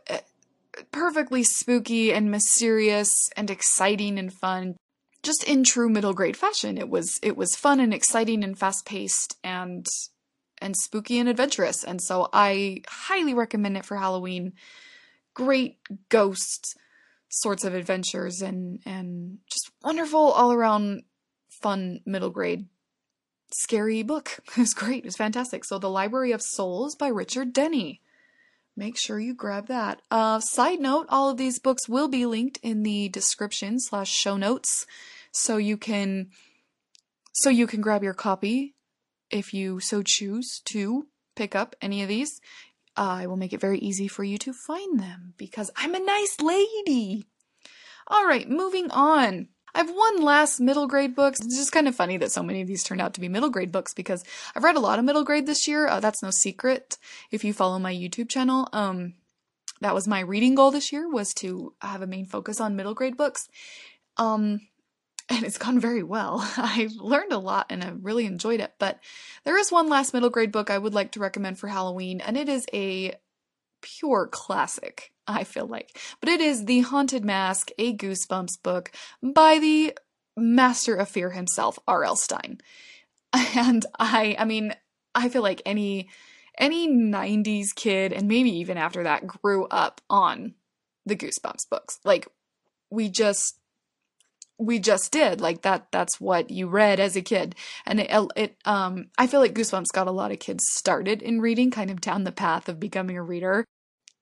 perfectly 0.94 1.42
spooky 1.42 2.12
and 2.12 2.30
mysterious 2.30 3.28
and 3.36 3.50
exciting 3.50 4.16
and 4.16 4.32
fun 4.32 4.76
just 5.24 5.42
in 5.42 5.64
true 5.64 5.88
middle 5.88 6.14
grade 6.14 6.36
fashion. 6.36 6.78
It 6.78 6.88
was 6.88 7.18
it 7.20 7.36
was 7.36 7.56
fun 7.56 7.80
and 7.80 7.92
exciting 7.92 8.44
and 8.44 8.56
fast 8.56 8.86
paced 8.86 9.36
and 9.42 9.84
and 10.62 10.76
spooky 10.76 11.18
and 11.18 11.28
adventurous. 11.28 11.82
And 11.82 12.00
so 12.00 12.28
i 12.32 12.82
highly 12.86 13.34
recommend 13.34 13.76
it 13.76 13.84
for 13.84 13.96
halloween. 13.96 14.52
Great 15.34 15.78
ghost 16.10 16.76
sorts 17.28 17.64
of 17.64 17.74
adventures 17.74 18.40
and 18.40 18.78
and 18.86 19.38
just 19.50 19.72
wonderful 19.82 20.30
all 20.30 20.52
around 20.52 21.02
fun 21.48 22.00
middle 22.06 22.30
grade 22.30 22.66
scary 23.52 24.04
book. 24.04 24.38
It 24.56 24.58
was 24.58 24.74
great. 24.74 24.98
It 24.98 25.06
was 25.06 25.16
fantastic. 25.16 25.64
So 25.64 25.80
the 25.80 25.90
library 25.90 26.30
of 26.30 26.40
souls 26.40 26.94
by 26.94 27.08
richard 27.08 27.52
denney 27.52 27.98
make 28.76 28.98
sure 28.98 29.18
you 29.18 29.34
grab 29.34 29.66
that. 29.68 30.02
Uh, 30.10 30.40
side 30.40 30.80
note, 30.80 31.06
all 31.08 31.30
of 31.30 31.36
these 31.36 31.58
books 31.58 31.88
will 31.88 32.08
be 32.08 32.26
linked 32.26 32.58
in 32.62 32.82
the 32.82 33.08
description 33.08 33.78
slash 33.80 34.10
show 34.10 34.36
notes, 34.36 34.86
so 35.32 35.56
you 35.56 35.76
can 35.76 36.28
so 37.32 37.50
you 37.50 37.66
can 37.66 37.80
grab 37.80 38.02
your 38.02 38.14
copy 38.14 38.74
if 39.30 39.52
you 39.52 39.80
so 39.80 40.02
choose 40.04 40.60
to 40.66 41.06
pick 41.34 41.54
up 41.54 41.74
any 41.82 42.02
of 42.02 42.08
these. 42.08 42.40
Uh, 42.96 43.18
I 43.22 43.26
will 43.26 43.36
make 43.36 43.52
it 43.52 43.60
very 43.60 43.78
easy 43.78 44.06
for 44.06 44.22
you 44.22 44.38
to 44.38 44.52
find 44.52 45.00
them 45.00 45.34
because 45.36 45.70
I'm 45.76 45.94
a 45.94 46.00
nice 46.00 46.40
lady. 46.40 47.24
All 48.06 48.26
right, 48.26 48.48
moving 48.48 48.90
on. 48.90 49.48
I 49.74 49.78
have 49.78 49.90
one 49.90 50.22
last 50.22 50.60
middle 50.60 50.86
grade 50.86 51.16
book. 51.16 51.34
It's 51.34 51.56
just 51.56 51.72
kind 51.72 51.88
of 51.88 51.96
funny 51.96 52.16
that 52.18 52.30
so 52.30 52.42
many 52.42 52.60
of 52.60 52.68
these 52.68 52.84
turned 52.84 53.00
out 53.00 53.14
to 53.14 53.20
be 53.20 53.28
middle 53.28 53.50
grade 53.50 53.72
books 53.72 53.92
because 53.92 54.24
I've 54.54 54.62
read 54.62 54.76
a 54.76 54.80
lot 54.80 54.98
of 54.98 55.04
middle 55.04 55.24
grade 55.24 55.46
this 55.46 55.66
year. 55.66 55.88
Uh, 55.88 56.00
that's 56.00 56.22
no 56.22 56.30
secret 56.30 56.96
if 57.30 57.42
you 57.42 57.52
follow 57.52 57.78
my 57.78 57.92
YouTube 57.92 58.28
channel. 58.28 58.68
Um, 58.72 59.14
that 59.80 59.94
was 59.94 60.06
my 60.06 60.20
reading 60.20 60.54
goal 60.54 60.70
this 60.70 60.92
year 60.92 61.10
was 61.10 61.34
to 61.34 61.74
have 61.80 62.02
a 62.02 62.06
main 62.06 62.24
focus 62.24 62.60
on 62.60 62.76
middle 62.76 62.94
grade 62.94 63.16
books. 63.16 63.48
Um, 64.16 64.60
and 65.28 65.44
it's 65.44 65.58
gone 65.58 65.80
very 65.80 66.02
well. 66.02 66.48
I've 66.56 66.94
learned 66.94 67.32
a 67.32 67.38
lot 67.38 67.66
and 67.70 67.82
I've 67.82 68.04
really 68.04 68.26
enjoyed 68.26 68.60
it. 68.60 68.74
But 68.78 69.00
there 69.44 69.58
is 69.58 69.72
one 69.72 69.88
last 69.88 70.14
middle 70.14 70.30
grade 70.30 70.52
book 70.52 70.70
I 70.70 70.78
would 70.78 70.94
like 70.94 71.12
to 71.12 71.20
recommend 71.20 71.58
for 71.58 71.68
Halloween, 71.68 72.20
and 72.20 72.36
it 72.36 72.48
is 72.48 72.66
a 72.72 73.14
pure 73.82 74.28
classic. 74.30 75.13
I 75.26 75.44
feel 75.44 75.66
like. 75.66 75.98
But 76.20 76.28
it 76.28 76.40
is 76.40 76.64
The 76.64 76.80
Haunted 76.80 77.24
Mask, 77.24 77.70
a 77.78 77.96
Goosebumps 77.96 78.62
book 78.62 78.92
by 79.22 79.58
the 79.58 79.96
master 80.36 80.94
of 80.94 81.08
fear 81.08 81.30
himself, 81.30 81.78
R.L. 81.86 82.16
Stine. 82.16 82.58
And 83.56 83.84
I 83.98 84.36
I 84.38 84.44
mean, 84.44 84.74
I 85.14 85.28
feel 85.28 85.42
like 85.42 85.62
any 85.66 86.08
any 86.56 86.88
90s 86.88 87.74
kid 87.74 88.12
and 88.12 88.28
maybe 88.28 88.50
even 88.58 88.76
after 88.76 89.02
that 89.02 89.26
grew 89.26 89.66
up 89.66 90.00
on 90.08 90.54
the 91.04 91.16
Goosebumps 91.16 91.68
books. 91.68 91.98
Like 92.04 92.28
we 92.90 93.08
just 93.08 93.58
we 94.58 94.78
just 94.78 95.10
did 95.10 95.40
like 95.40 95.62
that 95.62 95.88
that's 95.90 96.20
what 96.20 96.50
you 96.50 96.68
read 96.68 97.00
as 97.00 97.16
a 97.16 97.22
kid 97.22 97.56
and 97.86 98.00
it, 98.00 98.10
it 98.36 98.56
um 98.64 99.06
i 99.18 99.26
feel 99.26 99.40
like 99.40 99.54
goosebumps 99.54 99.92
got 99.92 100.06
a 100.06 100.12
lot 100.12 100.30
of 100.30 100.38
kids 100.38 100.62
started 100.70 101.22
in 101.22 101.40
reading 101.40 101.70
kind 101.70 101.90
of 101.90 102.00
down 102.00 102.22
the 102.22 102.32
path 102.32 102.68
of 102.68 102.78
becoming 102.78 103.16
a 103.16 103.22
reader 103.22 103.64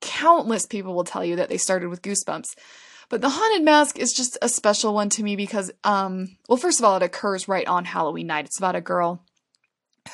countless 0.02 0.66
people 0.66 0.94
will 0.94 1.04
tell 1.04 1.25
you 1.25 1.37
that 1.37 1.49
they 1.49 1.56
started 1.56 1.88
with 1.88 2.02
goosebumps 2.02 2.54
but 3.09 3.21
the 3.21 3.30
haunted 3.30 3.64
mask 3.64 3.99
is 3.99 4.12
just 4.12 4.37
a 4.42 4.49
special 4.49 4.92
one 4.92 5.09
to 5.09 5.23
me 5.23 5.37
because 5.37 5.71
um 5.85 6.37
well 6.49 6.59
first 6.59 6.78
of 6.78 6.85
all 6.85 6.97
it 6.97 7.02
occurs 7.02 7.49
right 7.49 7.66
on 7.66 7.87
halloween 7.87 8.26
night 8.26 8.44
it's 8.44 8.59
about 8.59 8.76
a 8.76 8.80
girl 8.80 9.25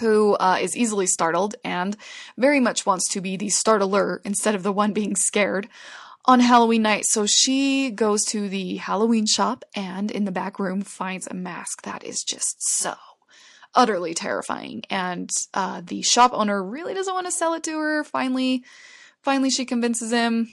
who 0.00 0.35
uh, 0.35 0.59
is 0.61 0.76
easily 0.76 1.07
startled 1.07 1.54
and 1.64 1.97
very 2.37 2.61
much 2.61 2.87
wants 2.87 3.09
to 3.09 3.21
be 3.21 3.37
the 3.37 3.49
startler 3.49 4.21
instead 4.25 4.54
of 4.54 4.62
the 4.62 4.73
one 4.73 4.92
being 4.92 5.16
scared 5.16 5.68
on 6.25 6.40
Halloween 6.40 6.83
night. 6.83 7.07
So 7.07 7.26
she 7.26 7.90
goes 7.90 8.25
to 8.26 8.49
the 8.49 8.76
Halloween 8.76 9.26
shop 9.26 9.64
and 9.75 10.11
in 10.11 10.25
the 10.25 10.30
back 10.30 10.59
room 10.59 10.83
finds 10.83 11.26
a 11.26 11.35
mask 11.35 11.83
that 11.83 12.04
is 12.04 12.23
just 12.23 12.57
so 12.62 12.95
utterly 13.75 14.14
terrifying. 14.14 14.83
And 14.90 15.30
uh, 15.54 15.80
the 15.85 16.02
shop 16.02 16.33
owner 16.35 16.62
really 16.62 16.95
doesn't 16.95 17.14
want 17.14 17.26
to 17.26 17.33
sell 17.33 17.54
it 17.54 17.62
to 17.64 17.78
her. 17.78 18.04
Finally, 18.04 18.64
finally 19.28 19.50
she 19.50 19.66
convinces 19.66 20.11
him, 20.11 20.49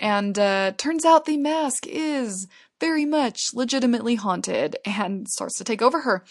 and 0.00 0.36
uh, 0.36 0.72
turns 0.76 1.04
out 1.04 1.26
the 1.26 1.36
mask 1.36 1.86
is 1.86 2.48
very 2.80 3.04
much 3.04 3.54
legitimately 3.54 4.16
haunted 4.16 4.74
and 4.84 5.28
starts 5.28 5.56
to 5.56 5.62
take 5.62 5.80
over 5.80 6.00
her. 6.00 6.24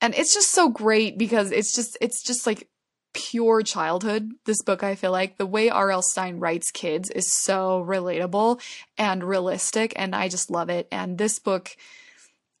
And 0.00 0.14
it's 0.14 0.32
just 0.32 0.50
so 0.50 0.70
great 0.70 1.18
because 1.18 1.52
it's 1.52 1.74
just 1.74 1.98
it's 2.00 2.22
just 2.22 2.46
like 2.46 2.68
pure 3.12 3.60
childhood. 3.60 4.30
This 4.46 4.62
book, 4.62 4.82
I 4.82 4.94
feel 4.94 5.12
like 5.12 5.36
the 5.36 5.44
way 5.44 5.68
R.L. 5.68 6.00
Stine 6.00 6.40
writes 6.40 6.70
kids 6.70 7.10
is 7.10 7.30
so 7.30 7.84
relatable 7.86 8.58
and 8.96 9.22
realistic, 9.22 9.92
and 9.94 10.14
I 10.14 10.30
just 10.30 10.50
love 10.50 10.70
it. 10.70 10.88
And 10.90 11.18
this 11.18 11.38
book 11.38 11.76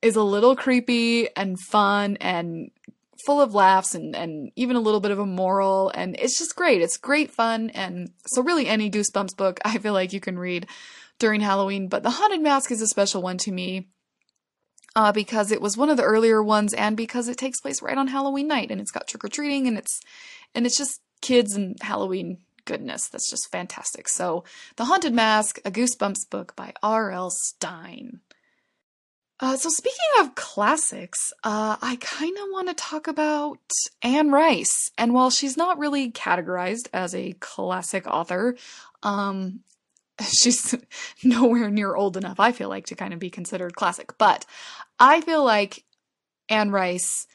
is 0.02 0.16
a 0.16 0.22
little 0.22 0.54
creepy 0.54 1.34
and 1.34 1.58
fun 1.58 2.18
and 2.20 2.70
full 3.24 3.40
of 3.40 3.54
laughs 3.54 3.94
and, 3.94 4.14
and 4.14 4.50
even 4.56 4.76
a 4.76 4.80
little 4.80 5.00
bit 5.00 5.10
of 5.10 5.18
a 5.18 5.26
moral 5.26 5.90
and 5.94 6.16
it's 6.18 6.38
just 6.38 6.56
great. 6.56 6.82
It's 6.82 6.96
great 6.96 7.30
fun 7.30 7.70
and 7.70 8.10
so 8.26 8.42
really 8.42 8.66
any 8.66 8.90
Goosebumps 8.90 9.36
book 9.36 9.60
I 9.64 9.78
feel 9.78 9.92
like 9.92 10.12
you 10.12 10.20
can 10.20 10.38
read 10.38 10.66
during 11.18 11.40
Halloween, 11.40 11.88
but 11.88 12.02
The 12.02 12.10
Haunted 12.10 12.42
Mask 12.42 12.70
is 12.70 12.82
a 12.82 12.86
special 12.86 13.22
one 13.22 13.38
to 13.38 13.52
me 13.52 13.88
uh, 14.94 15.12
because 15.12 15.50
it 15.50 15.60
was 15.60 15.76
one 15.76 15.90
of 15.90 15.96
the 15.96 16.02
earlier 16.02 16.42
ones 16.42 16.74
and 16.74 16.96
because 16.96 17.28
it 17.28 17.38
takes 17.38 17.60
place 17.60 17.82
right 17.82 17.98
on 17.98 18.08
Halloween 18.08 18.48
night 18.48 18.70
and 18.70 18.80
it's 18.80 18.90
got 18.90 19.06
trick 19.06 19.24
or 19.24 19.28
treating 19.28 19.66
and 19.66 19.78
it's 19.78 20.00
and 20.54 20.66
it's 20.66 20.76
just 20.76 21.00
kids 21.20 21.54
and 21.54 21.76
Halloween 21.80 22.38
goodness. 22.66 23.08
That's 23.08 23.30
just 23.30 23.50
fantastic. 23.50 24.08
So, 24.08 24.44
The 24.76 24.84
Haunted 24.84 25.14
Mask, 25.14 25.58
a 25.64 25.70
Goosebumps 25.70 26.28
book 26.28 26.54
by 26.54 26.74
R.L. 26.82 27.30
Stine. 27.30 28.20
Uh, 29.38 29.56
so 29.56 29.68
speaking 29.68 29.98
of 30.20 30.34
classics, 30.34 31.32
uh, 31.44 31.76
I 31.82 31.96
kind 32.00 32.36
of 32.38 32.44
want 32.50 32.68
to 32.68 32.74
talk 32.74 33.06
about 33.06 33.58
Anne 34.00 34.30
Rice. 34.30 34.90
And 34.96 35.12
while 35.12 35.30
she's 35.30 35.58
not 35.58 35.78
really 35.78 36.10
categorized 36.10 36.88
as 36.92 37.14
a 37.14 37.34
classic 37.34 38.06
author, 38.06 38.56
um, 39.02 39.60
she's 40.20 40.74
nowhere 41.22 41.70
near 41.70 41.94
old 41.94 42.16
enough, 42.16 42.40
I 42.40 42.52
feel 42.52 42.70
like, 42.70 42.86
to 42.86 42.94
kind 42.94 43.12
of 43.12 43.18
be 43.18 43.28
considered 43.28 43.76
classic. 43.76 44.16
But 44.16 44.46
I 44.98 45.20
feel 45.20 45.44
like 45.44 45.84
Anne 46.48 46.70
Rice 46.70 47.26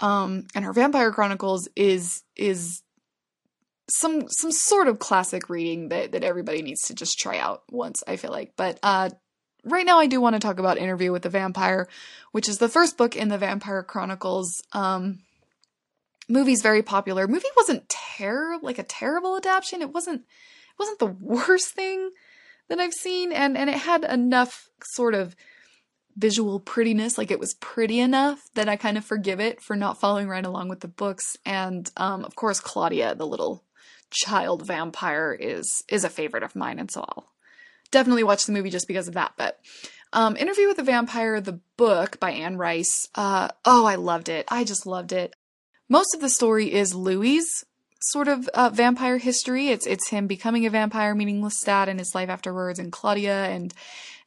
um, 0.00 0.46
and 0.54 0.64
her 0.64 0.72
Vampire 0.72 1.12
Chronicles 1.12 1.68
is 1.76 2.22
is 2.34 2.82
some 3.88 4.24
some 4.28 4.50
sort 4.50 4.88
of 4.88 4.98
classic 4.98 5.48
reading 5.48 5.90
that 5.90 6.12
that 6.12 6.24
everybody 6.24 6.62
needs 6.62 6.80
to 6.88 6.94
just 6.94 7.18
try 7.18 7.38
out 7.38 7.62
once. 7.70 8.02
I 8.08 8.16
feel 8.16 8.32
like, 8.32 8.54
but 8.56 8.80
uh, 8.82 9.10
right 9.64 9.86
now 9.86 9.98
I 9.98 10.06
do 10.06 10.20
want 10.20 10.34
to 10.34 10.40
talk 10.40 10.58
about 10.58 10.78
Interview 10.78 11.12
with 11.12 11.22
the 11.22 11.30
Vampire, 11.30 11.88
which 12.32 12.48
is 12.48 12.58
the 12.58 12.68
first 12.68 12.96
book 12.96 13.16
in 13.16 13.28
the 13.28 13.38
Vampire 13.38 13.82
Chronicles. 13.82 14.62
Um, 14.72 15.20
movie's 16.28 16.62
very 16.62 16.82
popular. 16.82 17.26
Movie 17.26 17.46
wasn't 17.56 17.88
terrible, 17.88 18.64
like 18.64 18.78
a 18.78 18.84
terrible 18.84 19.36
adaptation. 19.36 19.82
It 19.82 19.92
wasn't 19.92 20.20
it 20.22 20.78
wasn't 20.78 20.98
the 20.98 21.06
worst 21.20 21.74
thing 21.74 22.10
that 22.68 22.80
I've 22.80 22.94
seen, 22.94 23.32
and 23.32 23.56
and 23.56 23.70
it 23.70 23.76
had 23.76 24.04
enough 24.04 24.68
sort 24.82 25.14
of 25.14 25.34
visual 26.16 26.60
prettiness, 26.60 27.18
like 27.18 27.30
it 27.30 27.40
was 27.40 27.54
pretty 27.54 27.98
enough 27.98 28.40
that 28.54 28.68
I 28.68 28.76
kind 28.76 28.96
of 28.96 29.04
forgive 29.04 29.40
it 29.40 29.60
for 29.60 29.74
not 29.74 29.98
following 29.98 30.28
right 30.28 30.46
along 30.46 30.68
with 30.68 30.80
the 30.80 30.88
books. 30.88 31.36
And 31.44 31.90
um, 31.96 32.24
of 32.24 32.36
course, 32.36 32.60
Claudia, 32.60 33.14
the 33.14 33.26
little 33.26 33.64
child 34.10 34.64
vampire, 34.66 35.36
is 35.38 35.82
is 35.88 36.04
a 36.04 36.10
favorite 36.10 36.42
of 36.42 36.56
mine, 36.56 36.78
and 36.78 36.90
so 36.90 37.00
I'll 37.00 37.33
definitely 37.94 38.24
watch 38.24 38.44
the 38.44 38.52
movie 38.52 38.70
just 38.70 38.88
because 38.88 39.08
of 39.08 39.14
that. 39.14 39.32
But 39.38 39.58
um, 40.12 40.36
Interview 40.36 40.68
with 40.68 40.76
the 40.76 40.82
Vampire, 40.82 41.40
the 41.40 41.60
book 41.76 42.20
by 42.20 42.32
Anne 42.32 42.58
Rice. 42.58 43.08
Uh, 43.14 43.48
oh, 43.64 43.86
I 43.86 43.94
loved 43.94 44.28
it. 44.28 44.44
I 44.48 44.64
just 44.64 44.84
loved 44.84 45.12
it. 45.12 45.34
Most 45.88 46.14
of 46.14 46.20
the 46.20 46.28
story 46.28 46.72
is 46.72 46.94
Louis's 46.94 47.64
sort 48.00 48.28
of 48.28 48.48
uh, 48.48 48.70
vampire 48.70 49.18
history. 49.18 49.68
It's 49.68 49.86
it's 49.86 50.10
him 50.10 50.26
becoming 50.26 50.66
a 50.66 50.70
vampire, 50.70 51.14
meeting 51.14 51.40
Lestat 51.40 51.88
and 51.88 51.98
his 51.98 52.14
life 52.14 52.28
afterwards, 52.28 52.78
and 52.78 52.92
Claudia, 52.92 53.46
and 53.46 53.72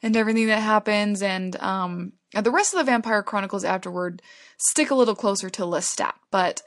and 0.02 0.16
everything 0.16 0.48
that 0.48 0.62
happens, 0.62 1.22
and 1.22 1.56
um, 1.58 2.14
the 2.34 2.52
rest 2.52 2.74
of 2.74 2.80
the 2.80 2.92
Vampire 2.92 3.24
Chronicles 3.24 3.64
afterward 3.64 4.22
stick 4.58 4.92
a 4.92 4.96
little 4.96 5.16
closer 5.16 5.50
to 5.52 5.64
Lestat, 5.64 6.14
but. 6.32 6.62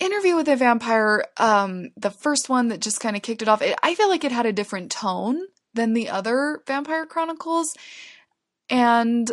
Interview 0.00 0.36
with 0.36 0.48
a 0.48 0.54
Vampire, 0.54 1.24
um, 1.38 1.90
the 1.96 2.10
first 2.10 2.48
one 2.48 2.68
that 2.68 2.80
just 2.80 3.00
kind 3.00 3.16
of 3.16 3.22
kicked 3.22 3.42
it 3.42 3.48
off, 3.48 3.62
it, 3.62 3.76
I 3.82 3.96
feel 3.96 4.08
like 4.08 4.22
it 4.22 4.30
had 4.30 4.46
a 4.46 4.52
different 4.52 4.92
tone 4.92 5.40
than 5.78 5.94
the 5.94 6.08
other 6.10 6.62
Vampire 6.66 7.06
Chronicles. 7.06 7.74
And 8.68 9.32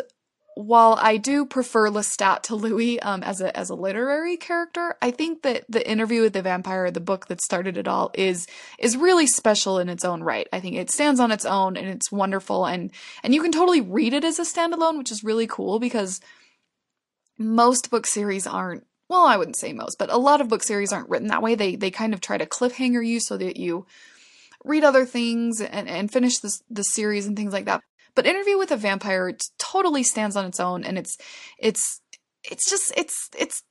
while 0.55 0.97
I 1.01 1.17
do 1.17 1.45
prefer 1.45 1.89
Lestat 1.89 2.43
to 2.43 2.55
Louis 2.55 2.99
um, 3.01 3.23
as 3.23 3.41
a 3.41 3.55
as 3.57 3.69
a 3.69 3.75
literary 3.75 4.37
character, 4.37 4.95
I 5.01 5.11
think 5.11 5.41
that 5.41 5.65
the 5.67 5.87
interview 5.87 6.21
with 6.21 6.31
the 6.31 6.41
vampire, 6.41 6.89
the 6.91 7.01
book 7.01 7.27
that 7.27 7.41
started 7.41 7.77
it 7.77 7.89
all, 7.89 8.11
is 8.13 8.47
is 8.79 8.95
really 8.95 9.27
special 9.27 9.79
in 9.79 9.89
its 9.89 10.05
own 10.05 10.23
right. 10.23 10.47
I 10.53 10.61
think 10.61 10.77
it 10.77 10.89
stands 10.89 11.19
on 11.19 11.31
its 11.31 11.45
own 11.45 11.75
and 11.75 11.89
it's 11.89 12.11
wonderful, 12.11 12.65
and 12.65 12.91
and 13.21 13.35
you 13.35 13.41
can 13.41 13.51
totally 13.51 13.81
read 13.81 14.13
it 14.13 14.23
as 14.23 14.39
a 14.39 14.43
standalone, 14.43 14.97
which 14.97 15.11
is 15.11 15.25
really 15.25 15.45
cool 15.45 15.77
because 15.79 16.21
most 17.37 17.91
book 17.91 18.07
series 18.07 18.47
aren't. 18.47 18.85
Well, 19.09 19.25
I 19.25 19.37
wouldn't 19.37 19.57
say 19.57 19.73
most, 19.73 19.99
but 19.99 20.11
a 20.11 20.17
lot 20.17 20.41
of 20.41 20.47
book 20.47 20.63
series 20.63 20.93
aren't 20.93 21.09
written 21.09 21.27
that 21.27 21.43
way. 21.43 21.55
They 21.55 21.75
they 21.75 21.91
kind 21.91 22.13
of 22.13 22.21
try 22.21 22.37
to 22.37 22.45
cliffhanger 22.45 23.05
you 23.05 23.19
so 23.19 23.35
that 23.35 23.57
you 23.57 23.85
read 24.65 24.83
other 24.83 25.05
things 25.05 25.61
and, 25.61 25.87
and 25.87 26.11
finish 26.11 26.39
this 26.39 26.61
the 26.69 26.83
series 26.83 27.25
and 27.25 27.37
things 27.37 27.53
like 27.53 27.65
that. 27.65 27.81
But 28.15 28.25
Interview 28.25 28.57
with 28.57 28.71
a 28.71 28.77
Vampire 28.77 29.35
totally 29.59 30.03
stands 30.03 30.35
on 30.35 30.45
its 30.45 30.59
own 30.59 30.83
and 30.83 30.97
it's 30.97 31.17
it's 31.57 32.01
it's 32.43 32.69
just 32.69 32.93
it's 32.97 33.29
it's 33.37 33.63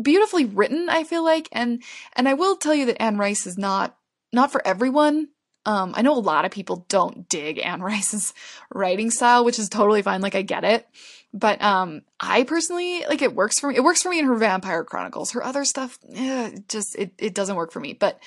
beautifully 0.00 0.44
written, 0.44 0.88
I 0.88 1.04
feel 1.04 1.24
like. 1.24 1.48
And 1.52 1.82
and 2.14 2.28
I 2.28 2.34
will 2.34 2.56
tell 2.56 2.74
you 2.74 2.86
that 2.86 3.00
Anne 3.00 3.18
Rice 3.18 3.46
is 3.46 3.58
not 3.58 3.96
not 4.32 4.52
for 4.52 4.66
everyone. 4.66 5.28
Um, 5.64 5.94
I 5.96 6.02
know 6.02 6.14
a 6.14 6.20
lot 6.20 6.44
of 6.44 6.52
people 6.52 6.86
don't 6.88 7.28
dig 7.28 7.58
Anne 7.58 7.80
Rice's 7.80 8.32
writing 8.74 9.10
style, 9.10 9.44
which 9.44 9.58
is 9.58 9.68
totally 9.68 10.02
fine. 10.02 10.20
Like 10.20 10.36
I 10.36 10.42
get 10.42 10.64
it, 10.64 10.86
but 11.32 11.60
um, 11.60 12.02
I 12.20 12.44
personally 12.44 13.04
like 13.08 13.22
it 13.22 13.34
works 13.34 13.58
for 13.58 13.68
me. 13.68 13.76
It 13.76 13.84
works 13.84 14.02
for 14.02 14.10
me 14.10 14.18
in 14.18 14.26
her 14.26 14.36
Vampire 14.36 14.84
Chronicles. 14.84 15.32
Her 15.32 15.42
other 15.42 15.64
stuff, 15.64 15.98
eh, 16.14 16.58
just 16.68 16.94
it 16.96 17.12
it 17.18 17.34
doesn't 17.34 17.56
work 17.56 17.72
for 17.72 17.80
me. 17.80 17.94
But 17.94 18.20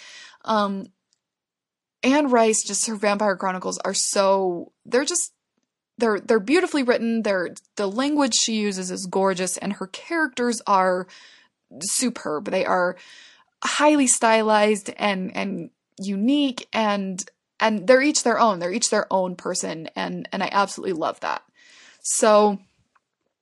um, 0.44 0.88
Anne 2.04 2.30
Rice, 2.30 2.64
just 2.64 2.88
her 2.88 2.96
Vampire 2.96 3.36
Chronicles 3.36 3.78
are 3.80 3.94
so 3.94 4.72
they're 4.86 5.06
just 5.06 5.34
they're 5.98 6.20
they're 6.20 6.40
beautifully 6.40 6.84
written. 6.84 7.24
They're 7.24 7.50
the 7.76 7.88
language 7.88 8.34
she 8.36 8.54
uses 8.54 8.90
is 8.90 9.06
gorgeous, 9.06 9.58
and 9.58 9.74
her 9.74 9.88
characters 9.88 10.62
are 10.66 11.08
superb. 11.82 12.46
They 12.46 12.66
are 12.66 12.96
highly 13.64 14.08
stylized 14.08 14.92
and 14.98 15.36
and 15.36 15.70
unique, 16.00 16.68
and 16.72 17.24
and 17.60 17.86
they're 17.86 18.02
each 18.02 18.24
their 18.24 18.40
own. 18.40 18.60
They're 18.60 18.72
each 18.72 18.90
their 18.90 19.12
own 19.12 19.36
person, 19.36 19.90
and 19.96 20.28
and 20.32 20.42
I 20.42 20.50
absolutely 20.52 20.94
love 20.94 21.20
that. 21.22 21.44
So. 22.02 22.60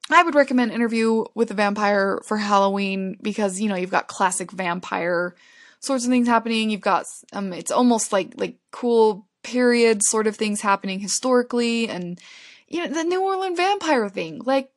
I 0.10 0.24
would 0.24 0.36
recommend 0.36 0.72
Interview 0.72 1.26
with 1.36 1.52
a 1.52 1.54
Vampire 1.54 2.22
for 2.26 2.38
Halloween 2.38 3.18
because 3.22 3.60
you 3.60 3.68
know 3.68 3.76
you've 3.76 3.92
got 3.92 4.08
classic 4.08 4.54
vampire 4.54 5.36
sorts 5.80 6.06
of 6.06 6.10
things 6.10 6.28
happening. 6.28 6.70
You've 6.70 6.82
got 6.82 7.06
um, 7.34 7.54
it's 7.54 7.72
almost 7.72 8.12
like 8.12 8.34
like 8.38 8.58
cool 8.72 9.28
period 9.44 10.04
sort 10.04 10.28
of 10.28 10.36
things 10.36 10.62
happening 10.62 11.00
historically, 11.00 11.88
and 11.90 12.20
you 12.68 12.82
know, 12.82 12.94
the 12.94 13.04
New 13.04 13.22
Orleans 13.22 13.58
vampire 13.58 14.10
thing. 14.10 14.42
Like, 14.44 14.72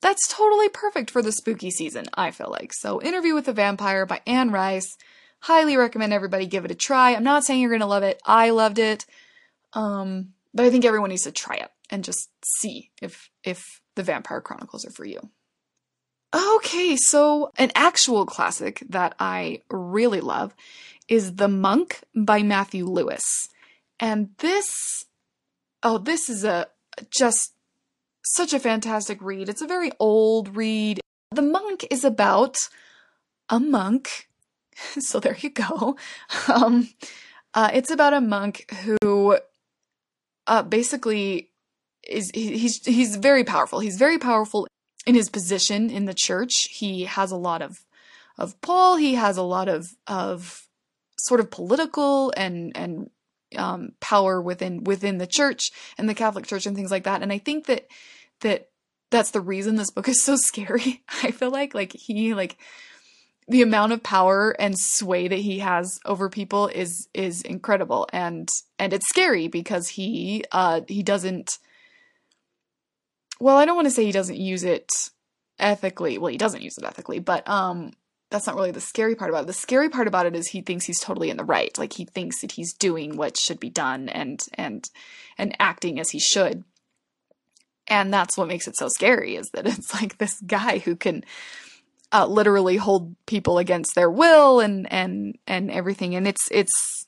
that's 0.00 0.28
totally 0.28 0.68
perfect 0.68 1.10
for 1.10 1.22
the 1.22 1.32
spooky 1.32 1.70
season, 1.70 2.06
I 2.14 2.30
feel 2.30 2.50
like. 2.50 2.72
So, 2.72 3.00
Interview 3.02 3.34
with 3.34 3.48
a 3.48 3.52
Vampire 3.52 4.06
by 4.06 4.20
Anne 4.26 4.50
Rice. 4.50 4.96
Highly 5.40 5.76
recommend 5.76 6.12
everybody 6.12 6.46
give 6.46 6.64
it 6.64 6.70
a 6.70 6.74
try. 6.74 7.14
I'm 7.14 7.24
not 7.24 7.44
saying 7.44 7.60
you're 7.60 7.70
gonna 7.70 7.86
love 7.86 8.02
it. 8.02 8.20
I 8.24 8.50
loved 8.50 8.78
it. 8.78 9.04
Um, 9.74 10.32
but 10.54 10.64
I 10.64 10.70
think 10.70 10.84
everyone 10.84 11.10
needs 11.10 11.24
to 11.24 11.32
try 11.32 11.56
it 11.56 11.70
and 11.90 12.04
just 12.04 12.30
see 12.60 12.90
if 13.02 13.28
if 13.42 13.80
the 13.94 14.02
Vampire 14.02 14.40
Chronicles 14.40 14.86
are 14.86 14.90
for 14.90 15.04
you. 15.04 15.30
Okay, 16.34 16.96
so 16.96 17.52
an 17.58 17.70
actual 17.76 18.26
classic 18.26 18.82
that 18.88 19.14
I 19.20 19.62
really 19.70 20.20
love 20.20 20.52
is 21.06 21.36
The 21.36 21.46
Monk 21.46 22.00
by 22.12 22.42
Matthew 22.42 22.86
Lewis. 22.86 23.48
And 24.00 24.30
this 24.38 25.04
oh, 25.84 25.98
this 25.98 26.28
is 26.28 26.42
a 26.42 26.66
just 27.08 27.52
such 28.24 28.52
a 28.52 28.58
fantastic 28.58 29.22
read. 29.22 29.48
It's 29.48 29.62
a 29.62 29.66
very 29.68 29.92
old 30.00 30.56
read. 30.56 30.98
The 31.30 31.42
Monk 31.42 31.86
is 31.90 32.04
about 32.04 32.56
a 33.48 33.60
monk. 33.60 34.28
So 34.98 35.20
there 35.20 35.36
you 35.38 35.50
go. 35.50 35.96
Um, 36.48 36.88
uh, 37.54 37.70
it's 37.72 37.92
about 37.92 38.12
a 38.12 38.20
monk 38.20 38.68
who 38.82 39.38
uh, 40.48 40.64
basically 40.64 41.52
is 42.02 42.32
he's 42.34 42.84
he's 42.84 43.14
very 43.14 43.44
powerful. 43.44 43.78
He's 43.78 43.98
very 43.98 44.18
powerful 44.18 44.66
in 45.06 45.14
his 45.14 45.28
position 45.28 45.90
in 45.90 46.04
the 46.04 46.14
church. 46.14 46.68
He 46.70 47.04
has 47.04 47.30
a 47.30 47.36
lot 47.36 47.62
of 47.62 47.84
of 48.38 48.60
pull. 48.60 48.96
He 48.96 49.14
has 49.14 49.36
a 49.36 49.42
lot 49.42 49.68
of 49.68 49.94
of 50.06 50.66
sort 51.18 51.40
of 51.40 51.50
political 51.50 52.32
and 52.36 52.72
and 52.76 53.10
um, 53.56 53.92
power 54.00 54.40
within 54.40 54.84
within 54.84 55.18
the 55.18 55.26
church 55.26 55.70
and 55.98 56.08
the 56.08 56.14
Catholic 56.14 56.46
Church 56.46 56.66
and 56.66 56.76
things 56.76 56.90
like 56.90 57.04
that. 57.04 57.22
And 57.22 57.32
I 57.32 57.38
think 57.38 57.66
that 57.66 57.86
that 58.40 58.68
that's 59.10 59.30
the 59.30 59.40
reason 59.40 59.76
this 59.76 59.90
book 59.90 60.08
is 60.08 60.22
so 60.22 60.36
scary. 60.36 61.02
I 61.22 61.30
feel 61.30 61.50
like 61.50 61.74
like 61.74 61.92
he 61.92 62.34
like 62.34 62.56
the 63.46 63.62
amount 63.62 63.92
of 63.92 64.02
power 64.02 64.56
and 64.58 64.74
sway 64.76 65.28
that 65.28 65.38
he 65.38 65.58
has 65.58 65.98
over 66.04 66.28
people 66.28 66.68
is 66.68 67.08
is 67.12 67.42
incredible 67.42 68.08
and 68.12 68.48
and 68.78 68.92
it's 68.92 69.08
scary 69.08 69.48
because 69.48 69.88
he 69.88 70.44
uh 70.52 70.80
he 70.88 71.02
doesn't 71.02 71.58
well 73.44 73.56
I 73.56 73.64
don't 73.64 73.76
want 73.76 73.86
to 73.86 73.90
say 73.90 74.04
he 74.04 74.12
doesn't 74.12 74.38
use 74.38 74.64
it 74.64 74.90
ethically 75.58 76.18
well 76.18 76.32
he 76.32 76.38
doesn't 76.38 76.62
use 76.62 76.76
it 76.78 76.84
ethically 76.84 77.18
but 77.20 77.48
um 77.48 77.92
that's 78.34 78.48
not 78.48 78.56
really 78.56 78.72
the 78.72 78.80
scary 78.80 79.14
part 79.14 79.30
about 79.30 79.44
it. 79.44 79.46
The 79.46 79.52
scary 79.52 79.88
part 79.88 80.08
about 80.08 80.26
it 80.26 80.34
is 80.34 80.48
he 80.48 80.60
thinks 80.60 80.84
he's 80.84 80.98
totally 80.98 81.30
in 81.30 81.36
the 81.36 81.44
right 81.44 81.76
like 81.78 81.92
he 81.92 82.04
thinks 82.04 82.40
that 82.40 82.52
he's 82.52 82.72
doing 82.72 83.16
what 83.16 83.38
should 83.38 83.60
be 83.60 83.70
done 83.70 84.08
and 84.08 84.44
and 84.54 84.90
and 85.38 85.54
acting 85.60 86.00
as 86.00 86.10
he 86.10 86.18
should. 86.18 86.64
And 87.86 88.12
that's 88.12 88.36
what 88.36 88.48
makes 88.48 88.66
it 88.66 88.76
so 88.76 88.88
scary 88.88 89.36
is 89.36 89.48
that 89.54 89.66
it's 89.78 89.94
like 89.94 90.18
this 90.18 90.40
guy 90.40 90.78
who 90.78 90.96
can 90.96 91.24
uh, 92.12 92.26
literally 92.26 92.76
hold 92.76 93.14
people 93.26 93.58
against 93.58 93.94
their 93.94 94.10
will 94.10 94.58
and 94.58 94.92
and 94.92 95.38
and 95.46 95.70
everything 95.70 96.16
and 96.16 96.26
it's 96.26 96.48
it's 96.50 97.06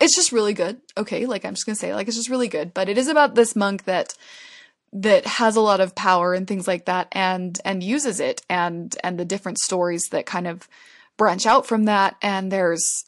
it's 0.00 0.16
just 0.16 0.32
really 0.32 0.52
good. 0.52 0.80
Okay 0.96 1.26
like 1.26 1.44
i'm 1.44 1.54
just 1.54 1.64
gonna 1.64 1.76
say 1.76 1.94
like 1.94 2.08
it's 2.08 2.16
just 2.16 2.30
really 2.30 2.48
good. 2.48 2.74
But 2.74 2.88
it 2.88 2.98
is 2.98 3.06
about 3.06 3.36
this 3.36 3.54
monk 3.54 3.84
that 3.84 4.14
that 4.92 5.24
has 5.24 5.56
a 5.56 5.60
lot 5.60 5.80
of 5.80 5.94
power 5.94 6.34
and 6.34 6.46
things 6.46 6.68
like 6.68 6.84
that 6.84 7.08
and 7.12 7.58
and 7.64 7.82
uses 7.82 8.20
it 8.20 8.42
and 8.48 8.94
and 9.02 9.18
the 9.18 9.24
different 9.24 9.58
stories 9.58 10.08
that 10.10 10.26
kind 10.26 10.46
of 10.46 10.68
branch 11.16 11.46
out 11.46 11.66
from 11.66 11.84
that. 11.84 12.16
And 12.22 12.52
there's 12.52 13.04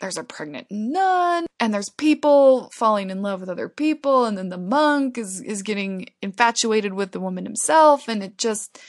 there's 0.00 0.16
a 0.16 0.24
pregnant 0.24 0.66
nun 0.70 1.46
and 1.60 1.72
there's 1.72 1.90
people 1.90 2.70
falling 2.74 3.10
in 3.10 3.22
love 3.22 3.40
with 3.40 3.48
other 3.48 3.68
people. 3.68 4.24
And 4.24 4.36
then 4.36 4.48
the 4.48 4.58
monk 4.58 5.18
is 5.18 5.40
is 5.40 5.62
getting 5.62 6.06
infatuated 6.22 6.94
with 6.94 7.12
the 7.12 7.20
woman 7.20 7.44
himself. 7.44 8.08
And 8.08 8.22
it 8.22 8.38
just 8.38 8.80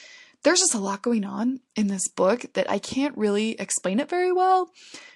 there's 0.44 0.60
just 0.60 0.74
a 0.74 0.80
lot 0.80 1.02
going 1.02 1.26
on 1.26 1.60
in 1.76 1.88
this 1.88 2.08
book 2.08 2.46
that 2.54 2.70
I 2.70 2.80
can't 2.80 3.18
really 3.18 3.52
explain 3.60 4.00
it 4.00 4.10
very 4.10 4.32
well, 4.32 4.72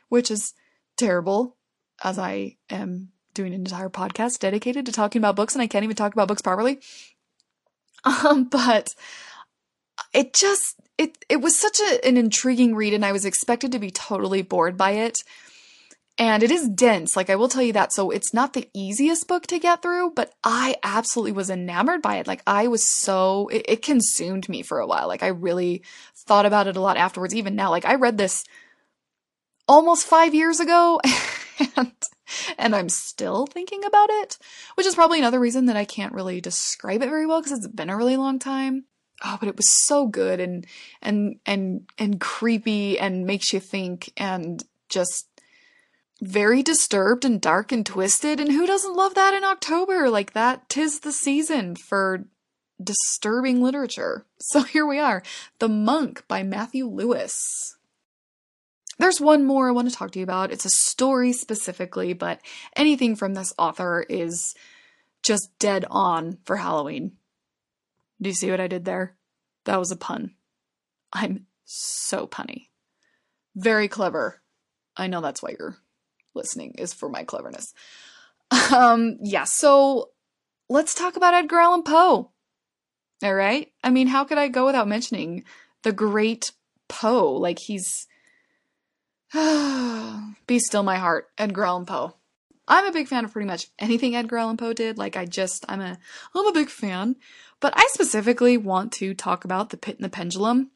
which 0.09 0.29
is 0.29 0.53
terrible 0.97 1.55
as 2.03 2.19
I 2.19 2.57
am 2.69 3.09
doing 3.37 3.53
an 3.53 3.61
entire 3.61 3.89
podcast 3.89 4.39
dedicated 4.39 4.85
to 4.85 4.91
talking 4.91 5.19
about 5.19 5.35
books 5.35 5.55
and 5.55 5.61
I 5.61 5.67
can't 5.67 5.83
even 5.83 5.95
talk 5.95 6.13
about 6.13 6.27
books 6.27 6.41
properly. 6.41 6.79
Um, 8.03 8.45
but 8.45 8.93
it 10.13 10.33
just 10.33 10.75
it 10.97 11.17
it 11.27 11.37
was 11.37 11.59
such 11.59 11.79
a, 11.79 12.07
an 12.07 12.15
intriguing 12.15 12.75
read 12.75 12.93
and 12.93 13.03
I 13.03 13.11
was 13.11 13.25
expected 13.25 13.71
to 13.71 13.79
be 13.79 13.89
totally 13.89 14.43
bored 14.43 14.77
by 14.77 14.91
it 14.91 15.17
and 16.19 16.41
it 16.41 16.49
is 16.49 16.67
dense, 16.67 17.15
like 17.15 17.29
I 17.29 17.35
will 17.35 17.47
tell 17.47 17.61
you 17.61 17.73
that. 17.73 17.93
So 17.93 18.09
it's 18.09 18.33
not 18.33 18.53
the 18.53 18.67
easiest 18.73 19.27
book 19.27 19.45
to 19.47 19.59
get 19.59 19.83
through, 19.83 20.13
but 20.15 20.33
I 20.43 20.75
absolutely 20.81 21.33
was 21.33 21.51
enamored 21.51 22.01
by 22.01 22.15
it. 22.17 22.25
Like 22.25 22.41
I 22.47 22.67
was 22.67 22.89
so, 22.89 23.49
it, 23.49 23.65
it, 23.67 23.81
consumed 23.83 24.49
me 24.49 24.63
for 24.63 24.79
a 24.79 24.87
while. 24.87 25.07
Like 25.07 25.21
I 25.21 25.27
really 25.27 25.83
thought 26.15 26.47
about 26.47 26.67
it 26.67 26.75
a 26.75 26.81
lot 26.81 26.97
afterwards. 26.97 27.35
Even 27.35 27.55
now, 27.55 27.69
like 27.69 27.85
I 27.85 27.95
read 27.95 28.17
this 28.17 28.43
almost 29.67 30.07
five 30.07 30.33
years 30.33 30.59
ago 30.59 30.99
and, 31.75 31.91
and 32.57 32.75
I'm 32.75 32.89
still 32.89 33.45
thinking 33.45 33.83
about 33.83 34.09
it, 34.09 34.37
which 34.75 34.87
is 34.87 34.95
probably 34.95 35.19
another 35.19 35.39
reason 35.39 35.65
that 35.65 35.77
I 35.77 35.85
can't 35.85 36.13
really 36.13 36.41
describe 36.41 37.01
it 37.01 37.09
very 37.09 37.25
well 37.25 37.41
because 37.41 37.57
it's 37.57 37.67
been 37.67 37.89
a 37.89 37.97
really 37.97 38.17
long 38.17 38.39
time. 38.39 38.85
Oh, 39.23 39.37
but 39.39 39.49
it 39.49 39.57
was 39.57 39.71
so 39.85 40.05
good 40.07 40.39
and, 40.39 40.65
and, 41.01 41.39
and, 41.45 41.89
and 41.97 42.21
creepy 42.21 42.99
and 42.99 43.25
makes 43.25 43.51
you 43.51 43.59
think 43.59 44.11
and 44.15 44.63
just 44.89 45.27
very 46.21 46.63
disturbed 46.63 47.25
and 47.25 47.39
dark 47.39 47.71
and 47.71 47.85
twisted, 47.85 48.39
and 48.39 48.51
who 48.51 48.65
doesn't 48.65 48.95
love 48.95 49.13
that 49.15 49.33
in 49.33 49.43
October? 49.43 50.09
Like 50.09 50.33
that, 50.33 50.67
tis 50.69 51.01
the 51.01 51.11
season 51.11 51.75
for 51.75 52.25
disturbing 52.81 53.61
literature. 53.61 54.25
So 54.39 54.61
here 54.61 54.85
we 54.85 54.99
are 54.99 55.23
The 55.57 55.67
Monk 55.67 56.23
by 56.27 56.43
Matthew 56.43 56.85
Lewis. 56.87 57.76
There's 58.99 59.21
one 59.21 59.45
more 59.45 59.67
I 59.67 59.71
want 59.71 59.89
to 59.89 59.95
talk 59.95 60.11
to 60.11 60.19
you 60.19 60.23
about. 60.23 60.51
It's 60.51 60.65
a 60.65 60.69
story 60.69 61.31
specifically, 61.33 62.13
but 62.13 62.41
anything 62.75 63.15
from 63.15 63.33
this 63.33 63.53
author 63.57 64.05
is 64.09 64.55
just 65.21 65.51
dead 65.59 65.85
on 65.89 66.37
for 66.45 66.55
Halloween. 66.55 67.13
Do 68.21 68.29
you 68.29 68.35
see 68.35 68.49
what 68.49 68.59
I 68.59 68.67
did 68.67 68.85
there? 68.85 69.15
That 69.65 69.77
was 69.77 69.91
a 69.91 69.95
pun. 69.95 70.33
I'm 71.13 71.45
so 71.65 72.25
punny. 72.25 72.69
Very 73.55 73.87
clever. 73.87 74.41
I 74.95 75.07
know 75.07 75.21
that's 75.21 75.43
why 75.43 75.55
you're 75.57 75.77
listening 76.33 76.75
is 76.77 76.93
for 76.93 77.09
my 77.09 77.23
cleverness. 77.23 77.73
Um, 78.73 79.17
yeah, 79.21 79.43
so 79.43 80.09
let's 80.69 80.93
talk 80.95 81.17
about 81.17 81.33
Edgar 81.33 81.59
Allan 81.59 81.83
Poe. 81.83 82.31
All 83.23 83.33
right? 83.33 83.71
I 83.83 83.89
mean, 83.89 84.07
how 84.07 84.23
could 84.23 84.37
I 84.37 84.47
go 84.47 84.65
without 84.65 84.87
mentioning 84.87 85.43
the 85.83 85.91
great 85.91 86.51
Poe? 86.87 87.33
Like 87.33 87.59
he's 87.59 88.07
Be 90.47 90.59
still 90.59 90.83
my 90.83 90.97
heart, 90.97 91.29
Edgar 91.37 91.65
Allan 91.65 91.85
Poe. 91.85 92.15
I'm 92.67 92.85
a 92.85 92.91
big 92.91 93.07
fan 93.07 93.25
of 93.25 93.31
pretty 93.31 93.47
much 93.47 93.67
anything 93.79 94.15
Edgar 94.15 94.37
Allan 94.37 94.57
Poe 94.57 94.73
did. 94.73 94.97
Like 94.97 95.15
I 95.15 95.25
just 95.25 95.65
I'm 95.69 95.81
a 95.81 95.97
I'm 96.35 96.47
a 96.47 96.53
big 96.53 96.69
fan. 96.69 97.15
But 97.59 97.73
I 97.75 97.87
specifically 97.91 98.57
want 98.57 98.91
to 98.93 99.13
talk 99.13 99.43
about 99.43 99.69
The 99.69 99.77
Pit 99.77 99.95
and 99.95 100.05
the 100.05 100.09
Pendulum. 100.09 100.69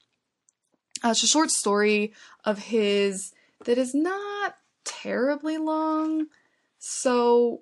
Uh, 1.04 1.10
it's 1.10 1.24
a 1.24 1.28
short 1.28 1.52
story 1.52 2.14
of 2.44 2.58
his 2.58 3.34
that 3.66 3.78
is 3.78 3.94
not 3.94 4.56
terribly 4.84 5.58
long. 5.58 6.28
So 6.80 7.62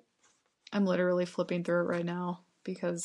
I'm 0.72 0.86
literally 0.86 1.26
flipping 1.26 1.64
through 1.64 1.80
it 1.80 1.88
right 1.88 2.04
now 2.04 2.40
because 2.64 3.04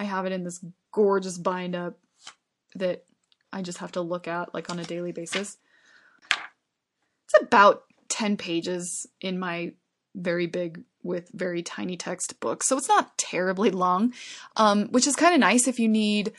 I 0.00 0.04
have 0.04 0.26
it 0.26 0.32
in 0.32 0.44
this 0.44 0.64
gorgeous 0.92 1.38
bind 1.38 1.76
up 1.76 1.98
that 2.74 3.04
I 3.52 3.62
just 3.62 3.78
have 3.78 3.92
to 3.92 4.00
look 4.00 4.26
at 4.26 4.54
like 4.54 4.70
on 4.70 4.78
a 4.78 4.84
daily 4.84 5.12
basis. 5.12 5.58
It's 7.34 7.44
about 7.44 7.84
10 8.08 8.36
pages 8.36 9.06
in 9.20 9.38
my 9.38 9.72
very 10.14 10.46
big 10.46 10.82
with 11.02 11.30
very 11.32 11.62
tiny 11.62 11.96
text 11.96 12.38
book. 12.40 12.62
So 12.62 12.76
it's 12.76 12.88
not 12.88 13.16
terribly 13.18 13.70
long, 13.70 14.12
um, 14.56 14.88
which 14.88 15.06
is 15.06 15.16
kind 15.16 15.34
of 15.34 15.40
nice 15.40 15.66
if 15.66 15.80
you 15.80 15.88
need 15.88 16.32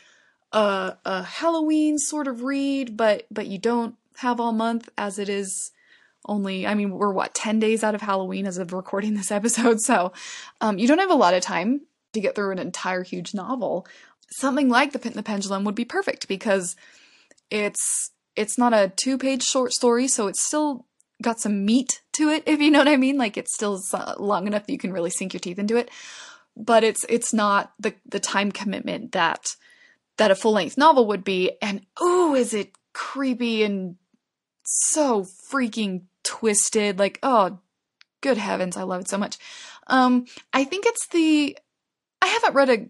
a, 0.51 0.95
a 1.03 1.23
Halloween 1.23 1.97
sort 1.97 2.27
of 2.27 2.43
read, 2.43 2.95
but 2.95 3.25
but 3.31 3.47
you 3.47 3.57
don't 3.57 3.95
have 4.17 4.39
all 4.39 4.51
month 4.51 4.89
as 4.97 5.19
it 5.19 5.27
is 5.27 5.71
only, 6.25 6.65
I 6.65 6.73
mean, 6.73 6.91
we're 6.91 7.11
what, 7.11 7.33
10 7.33 7.59
days 7.59 7.83
out 7.83 7.95
of 7.95 8.01
Halloween 8.01 8.47
as 8.47 8.57
of 8.57 8.71
recording 8.71 9.13
this 9.13 9.31
episode. 9.31 9.81
So 9.81 10.13
um, 10.61 10.77
you 10.77 10.87
don't 10.87 10.99
have 10.99 11.11
a 11.11 11.15
lot 11.15 11.33
of 11.33 11.41
time 11.41 11.81
to 12.13 12.21
get 12.21 12.35
through 12.35 12.51
an 12.51 12.59
entire 12.59 13.03
huge 13.03 13.33
novel. 13.33 13.85
Something 14.29 14.69
like 14.69 14.93
The 14.93 14.99
Pit 14.99 15.13
and 15.13 15.19
the 15.19 15.23
Pendulum 15.23 15.63
would 15.65 15.75
be 15.75 15.85
perfect 15.85 16.27
because 16.27 16.75
it's 17.49 18.11
it's 18.35 18.57
not 18.57 18.73
a 18.73 18.91
two 18.95 19.17
page 19.17 19.43
short 19.43 19.73
story, 19.73 20.07
so 20.07 20.27
it's 20.27 20.41
still 20.41 20.85
got 21.21 21.39
some 21.39 21.65
meat 21.65 22.01
to 22.13 22.29
it, 22.29 22.43
if 22.47 22.59
you 22.59 22.71
know 22.71 22.79
what 22.79 22.87
I 22.87 22.97
mean. 22.97 23.17
Like 23.17 23.37
it's 23.37 23.53
still 23.53 23.81
long 24.17 24.47
enough 24.47 24.65
that 24.65 24.73
you 24.73 24.79
can 24.79 24.93
really 24.93 25.09
sink 25.09 25.33
your 25.33 25.39
teeth 25.39 25.59
into 25.59 25.77
it. 25.77 25.89
But 26.55 26.83
it's 26.83 27.05
it's 27.09 27.33
not 27.33 27.73
the 27.79 27.93
the 28.05 28.19
time 28.19 28.51
commitment 28.51 29.13
that 29.13 29.55
that 30.17 30.31
a 30.31 30.35
full 30.35 30.53
length 30.53 30.77
novel 30.77 31.07
would 31.07 31.23
be. 31.23 31.51
And 31.61 31.85
oh, 31.99 32.35
is 32.35 32.53
it 32.53 32.71
creepy 32.93 33.63
and 33.63 33.97
so 34.63 35.25
freaking 35.51 36.03
twisted. 36.23 36.99
Like, 36.99 37.19
oh, 37.23 37.59
good 38.21 38.37
heavens, 38.37 38.77
I 38.77 38.83
love 38.83 39.01
it 39.01 39.09
so 39.09 39.17
much. 39.17 39.37
Um, 39.87 40.25
I 40.53 40.63
think 40.63 40.85
it's 40.85 41.07
the. 41.07 41.57
I 42.21 42.27
haven't 42.27 42.53
read 42.53 42.69
a 42.69 42.85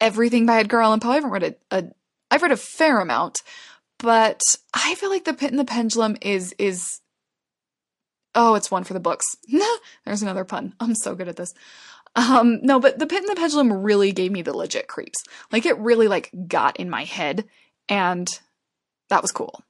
everything 0.00 0.46
by 0.46 0.58
Edgar 0.58 0.80
Allan 0.80 1.00
Poe. 1.00 1.10
I 1.10 1.14
haven't 1.16 1.30
read 1.30 1.42
a, 1.42 1.54
a. 1.70 1.84
I've 2.30 2.42
read 2.42 2.52
a 2.52 2.56
fair 2.56 3.00
amount, 3.00 3.42
but 4.04 4.42
I 4.74 4.94
feel 4.96 5.08
like 5.08 5.24
the 5.24 5.32
Pit 5.32 5.50
and 5.50 5.58
the 5.58 5.64
Pendulum 5.64 6.16
is 6.20 6.54
is. 6.58 7.00
Oh, 8.34 8.54
it's 8.54 8.70
one 8.70 8.84
for 8.84 8.92
the 8.92 9.00
books. 9.00 9.24
There's 10.04 10.22
another 10.22 10.44
pun. 10.44 10.74
I'm 10.78 10.94
so 10.94 11.14
good 11.14 11.28
at 11.28 11.36
this. 11.36 11.54
Um, 12.14 12.60
no, 12.62 12.78
but 12.78 12.98
the 12.98 13.06
Pit 13.06 13.22
and 13.22 13.30
the 13.30 13.40
Pendulum 13.40 13.72
really 13.72 14.12
gave 14.12 14.30
me 14.30 14.42
the 14.42 14.54
legit 14.54 14.88
creeps. 14.88 15.24
Like 15.50 15.64
it 15.64 15.78
really 15.78 16.06
like 16.06 16.30
got 16.46 16.76
in 16.76 16.90
my 16.90 17.04
head, 17.04 17.46
and 17.88 18.28
that 19.08 19.22
was 19.22 19.32
cool. 19.32 19.62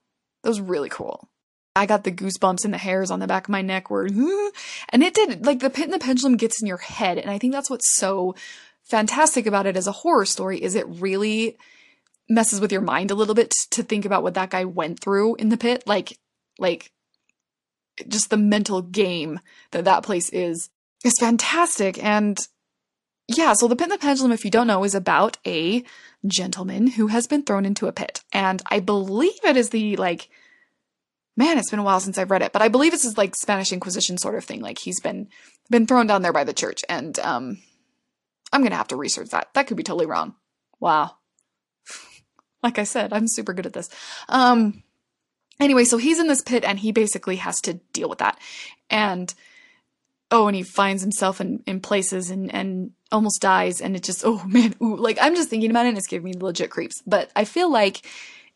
That 0.42 0.48
was 0.48 0.60
really 0.60 0.88
cool. 0.88 1.28
I 1.76 1.86
got 1.86 2.02
the 2.02 2.12
goosebumps 2.12 2.64
and 2.64 2.74
the 2.74 2.78
hairs 2.78 3.12
on 3.12 3.20
the 3.20 3.28
back 3.28 3.44
of 3.44 3.50
my 3.50 3.62
neck 3.62 3.88
were, 3.88 4.06
and 4.88 5.02
it 5.02 5.14
did, 5.14 5.46
like 5.46 5.60
the 5.60 5.70
pit 5.70 5.84
and 5.84 5.92
the 5.92 5.98
pendulum 5.98 6.36
gets 6.36 6.60
in 6.60 6.66
your 6.66 6.78
head. 6.78 7.18
And 7.18 7.30
I 7.30 7.38
think 7.38 7.52
that's 7.52 7.70
what's 7.70 7.94
so 7.94 8.34
fantastic 8.82 9.46
about 9.46 9.66
it 9.66 9.76
as 9.76 9.86
a 9.86 9.92
horror 9.92 10.26
story 10.26 10.60
is 10.62 10.74
it 10.74 10.86
really 10.88 11.56
messes 12.28 12.60
with 12.60 12.72
your 12.72 12.80
mind 12.80 13.10
a 13.10 13.14
little 13.14 13.34
bit 13.34 13.54
to 13.70 13.82
think 13.82 14.04
about 14.04 14.22
what 14.22 14.34
that 14.34 14.50
guy 14.50 14.64
went 14.64 15.00
through 15.00 15.34
in 15.36 15.48
the 15.48 15.56
pit. 15.56 15.84
Like, 15.86 16.18
like, 16.58 16.92
just 18.08 18.30
the 18.30 18.36
mental 18.36 18.82
game 18.82 19.40
that 19.70 19.84
that 19.84 20.02
place 20.02 20.28
is 20.30 20.70
is 21.04 21.14
fantastic. 21.18 22.02
And 22.02 22.38
yeah, 23.28 23.52
so 23.52 23.68
the 23.68 23.76
pit 23.76 23.84
and 23.84 23.92
the 23.92 23.98
pendulum, 23.98 24.32
if 24.32 24.44
you 24.44 24.50
don't 24.50 24.66
know, 24.66 24.84
is 24.84 24.94
about 24.94 25.38
a 25.46 25.84
gentleman 26.26 26.88
who 26.88 27.08
has 27.08 27.26
been 27.26 27.42
thrown 27.42 27.64
into 27.64 27.86
a 27.86 27.92
pit, 27.92 28.22
and 28.32 28.62
I 28.66 28.80
believe 28.80 29.44
it 29.44 29.56
is 29.56 29.70
the 29.70 29.96
like. 29.96 30.28
Man, 31.36 31.58
it's 31.58 31.70
been 31.70 31.80
a 31.80 31.84
while 31.84 31.98
since 31.98 32.16
I've 32.16 32.30
read 32.30 32.42
it, 32.42 32.52
but 32.52 32.62
I 32.62 32.68
believe 32.68 32.92
this 32.92 33.04
is 33.04 33.18
like 33.18 33.34
Spanish 33.34 33.72
Inquisition 33.72 34.18
sort 34.18 34.36
of 34.36 34.44
thing. 34.44 34.60
Like 34.60 34.78
he's 34.78 35.00
been 35.00 35.28
been 35.68 35.84
thrown 35.84 36.06
down 36.06 36.22
there 36.22 36.32
by 36.32 36.44
the 36.44 36.52
church, 36.52 36.84
and 36.88 37.18
um, 37.18 37.58
I'm 38.52 38.62
gonna 38.62 38.76
have 38.76 38.88
to 38.88 38.96
research 38.96 39.30
that. 39.30 39.48
That 39.54 39.66
could 39.66 39.76
be 39.76 39.82
totally 39.82 40.06
wrong. 40.06 40.36
Wow. 40.78 41.16
Like 42.64 42.80
I 42.80 42.84
said, 42.84 43.12
I'm 43.12 43.28
super 43.28 43.52
good 43.52 43.66
at 43.66 43.74
this. 43.74 43.88
Um, 44.28 44.82
anyway, 45.60 45.84
so 45.84 45.98
he's 45.98 46.18
in 46.18 46.26
this 46.26 46.42
pit, 46.42 46.64
and 46.64 46.80
he 46.80 46.90
basically 46.90 47.36
has 47.36 47.60
to 47.60 47.74
deal 47.92 48.08
with 48.08 48.18
that, 48.18 48.38
and 48.90 49.32
oh, 50.34 50.48
and 50.48 50.56
he 50.56 50.62
finds 50.64 51.00
himself 51.00 51.40
in, 51.40 51.62
in 51.66 51.80
places 51.80 52.28
and, 52.28 52.52
and 52.52 52.90
almost 53.12 53.40
dies. 53.40 53.80
And 53.80 53.94
it 53.94 54.02
just, 54.02 54.22
oh 54.24 54.44
man, 54.48 54.74
ooh, 54.82 54.96
like 54.96 55.16
I'm 55.20 55.36
just 55.36 55.48
thinking 55.48 55.70
about 55.70 55.86
it 55.86 55.90
and 55.90 55.98
it's 55.98 56.08
giving 56.08 56.24
me 56.24 56.38
legit 56.38 56.70
creeps. 56.70 57.00
But 57.06 57.30
I 57.36 57.44
feel 57.44 57.70
like 57.70 58.04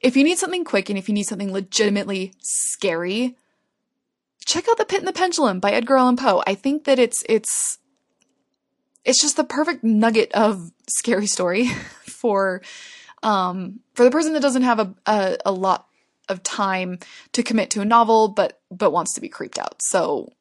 if 0.01 0.17
you 0.17 0.25
need 0.25 0.39
something 0.39 0.65
quick 0.65 0.91
and 0.91 0.99
if 0.99 1.09
you 1.09 1.15
need 1.15 1.25
something 1.25 1.53
legitimately 1.53 2.33
scary, 2.41 3.37
check 4.45 4.69
out 4.69 4.79
The 4.79 4.85
Pit 4.85 5.01
and 5.01 5.09
the 5.09 5.13
Pendulum 5.13 5.61
by 5.61 5.73
Edgar 5.73 5.97
Allan 5.97 6.17
Poe. 6.17 6.43
I 6.47 6.55
think 6.55 6.85
that 6.85 6.99
it's, 6.99 7.25
it's, 7.29 7.79
it's 9.05 9.21
just 9.21 9.37
the 9.37 9.45
perfect 9.45 9.85
nugget 9.85 10.33
of 10.33 10.73
scary 10.89 11.27
story 11.27 11.69
for, 12.07 12.61
um, 13.23 13.81
for 13.95 14.05
the 14.05 14.11
person 14.11 14.33
that 14.35 14.41
doesn't 14.43 14.63
have 14.63 14.79
a, 14.79 14.95
a, 15.07 15.37
a 15.47 15.53
lot 15.53 15.87
of 16.29 16.43
time 16.43 16.99
to 17.33 17.43
commit 17.43 17.71
to 17.71 17.81
a 17.81 17.85
novel, 17.85 18.29
but, 18.29 18.61
but 18.71 18.91
wants 18.91 19.15
to 19.15 19.21
be 19.21 19.29
creeped 19.29 19.59
out. 19.59 19.81
So 19.81 20.33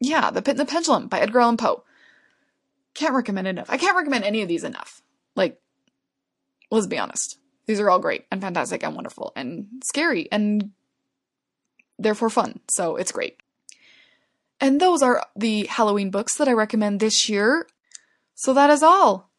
yeah, 0.00 0.30
The 0.30 0.42
Pit 0.42 0.58
and 0.58 0.60
the 0.60 0.70
Pendulum 0.70 1.08
by 1.08 1.20
Edgar 1.20 1.40
Allan 1.40 1.56
Poe. 1.56 1.84
Can't 2.94 3.14
recommend 3.14 3.46
enough. 3.46 3.70
I 3.70 3.76
can't 3.76 3.96
recommend 3.96 4.24
any 4.24 4.42
of 4.42 4.48
these 4.48 4.64
enough. 4.64 5.02
Like, 5.36 5.60
let's 6.70 6.86
be 6.86 6.98
honest. 6.98 7.38
These 7.66 7.78
are 7.78 7.88
all 7.88 8.00
great 8.00 8.26
and 8.32 8.40
fantastic 8.40 8.82
and 8.82 8.96
wonderful 8.96 9.32
and 9.36 9.68
scary 9.84 10.28
and 10.32 10.72
therefore 11.98 12.30
fun. 12.30 12.60
So 12.68 12.96
it's 12.96 13.12
great. 13.12 13.36
And 14.60 14.80
those 14.80 15.02
are 15.02 15.24
the 15.36 15.66
Halloween 15.66 16.10
books 16.10 16.36
that 16.36 16.48
I 16.48 16.52
recommend 16.52 16.98
this 17.00 17.28
year. 17.28 17.66
So 18.34 18.52
that 18.54 18.70
is 18.70 18.82
all. 18.82 19.29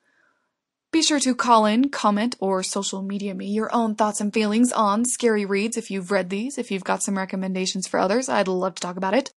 Be 0.92 1.02
sure 1.02 1.22
to 1.22 1.36
call 1.36 1.66
in, 1.66 1.90
comment, 1.90 2.36
or 2.40 2.64
social 2.64 3.02
media 3.02 3.34
me 3.34 3.48
your 3.48 3.74
own 3.74 3.96
thoughts 3.96 4.20
and 4.20 4.34
feelings 4.34 4.74
on 4.74 5.06
scary 5.06 5.46
reads 5.46 5.78
if 5.78 5.90
you've 5.90 6.12
read 6.12 6.30
these. 6.30 6.58
If 6.58 6.70
you've 6.70 6.84
got 6.84 7.02
some 7.02 7.18
recommendations 7.18 7.88
for 7.88 7.98
others, 7.98 8.28
I'd 8.28 8.50
love 8.50 8.76
to 8.76 8.82
talk 8.82 8.98
about 8.98 9.14
it. 9.14 9.32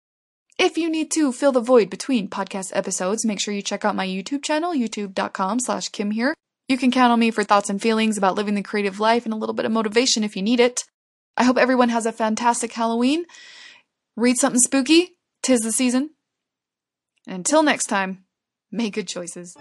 If 0.59 0.79
you 0.79 0.89
need 0.89 1.11
to 1.13 1.31
fill 1.31 1.53
the 1.53 1.61
void 1.61 1.91
between 1.91 2.29
podcast 2.29 2.71
episodes, 2.75 3.27
make 3.27 3.39
sure 3.39 3.53
you 3.53 3.61
check 3.61 3.85
out 3.85 3.97
my 3.97 4.07
YouTube 4.07 4.43
channel, 4.43 4.73
youtube.com 4.73 5.61
slash 5.61 5.91
Kim 5.91 6.11
here. 6.11 6.35
You 6.69 6.79
can 6.79 6.91
count 6.91 7.13
on 7.13 7.21
me 7.21 7.31
for 7.31 7.45
thoughts 7.45 7.69
and 7.69 7.83
feelings 7.83 8.17
about 8.17 8.35
living 8.35 8.55
the 8.55 8.63
creative 8.63 8.99
life 8.99 9.27
and 9.27 9.35
a 9.35 9.37
little 9.37 9.55
bit 9.55 9.67
of 9.67 9.73
motivation 9.73 10.25
if 10.25 10.37
you 10.37 10.43
need 10.43 10.61
it. 10.61 10.85
I 11.37 11.45
hope 11.45 11.59
everyone 11.59 11.91
has 11.91 12.07
a 12.07 12.13
fantastic 12.13 12.73
Halloween. 12.73 13.27
Read 14.17 14.37
something 14.39 14.61
spooky. 14.61 15.19
Tis 15.43 15.61
the 15.61 15.73
season. 15.73 16.11
Until 17.27 17.63
next 17.63 17.87
time, 17.87 18.25
make 18.71 18.95
good 18.95 19.09
choices. 19.09 19.55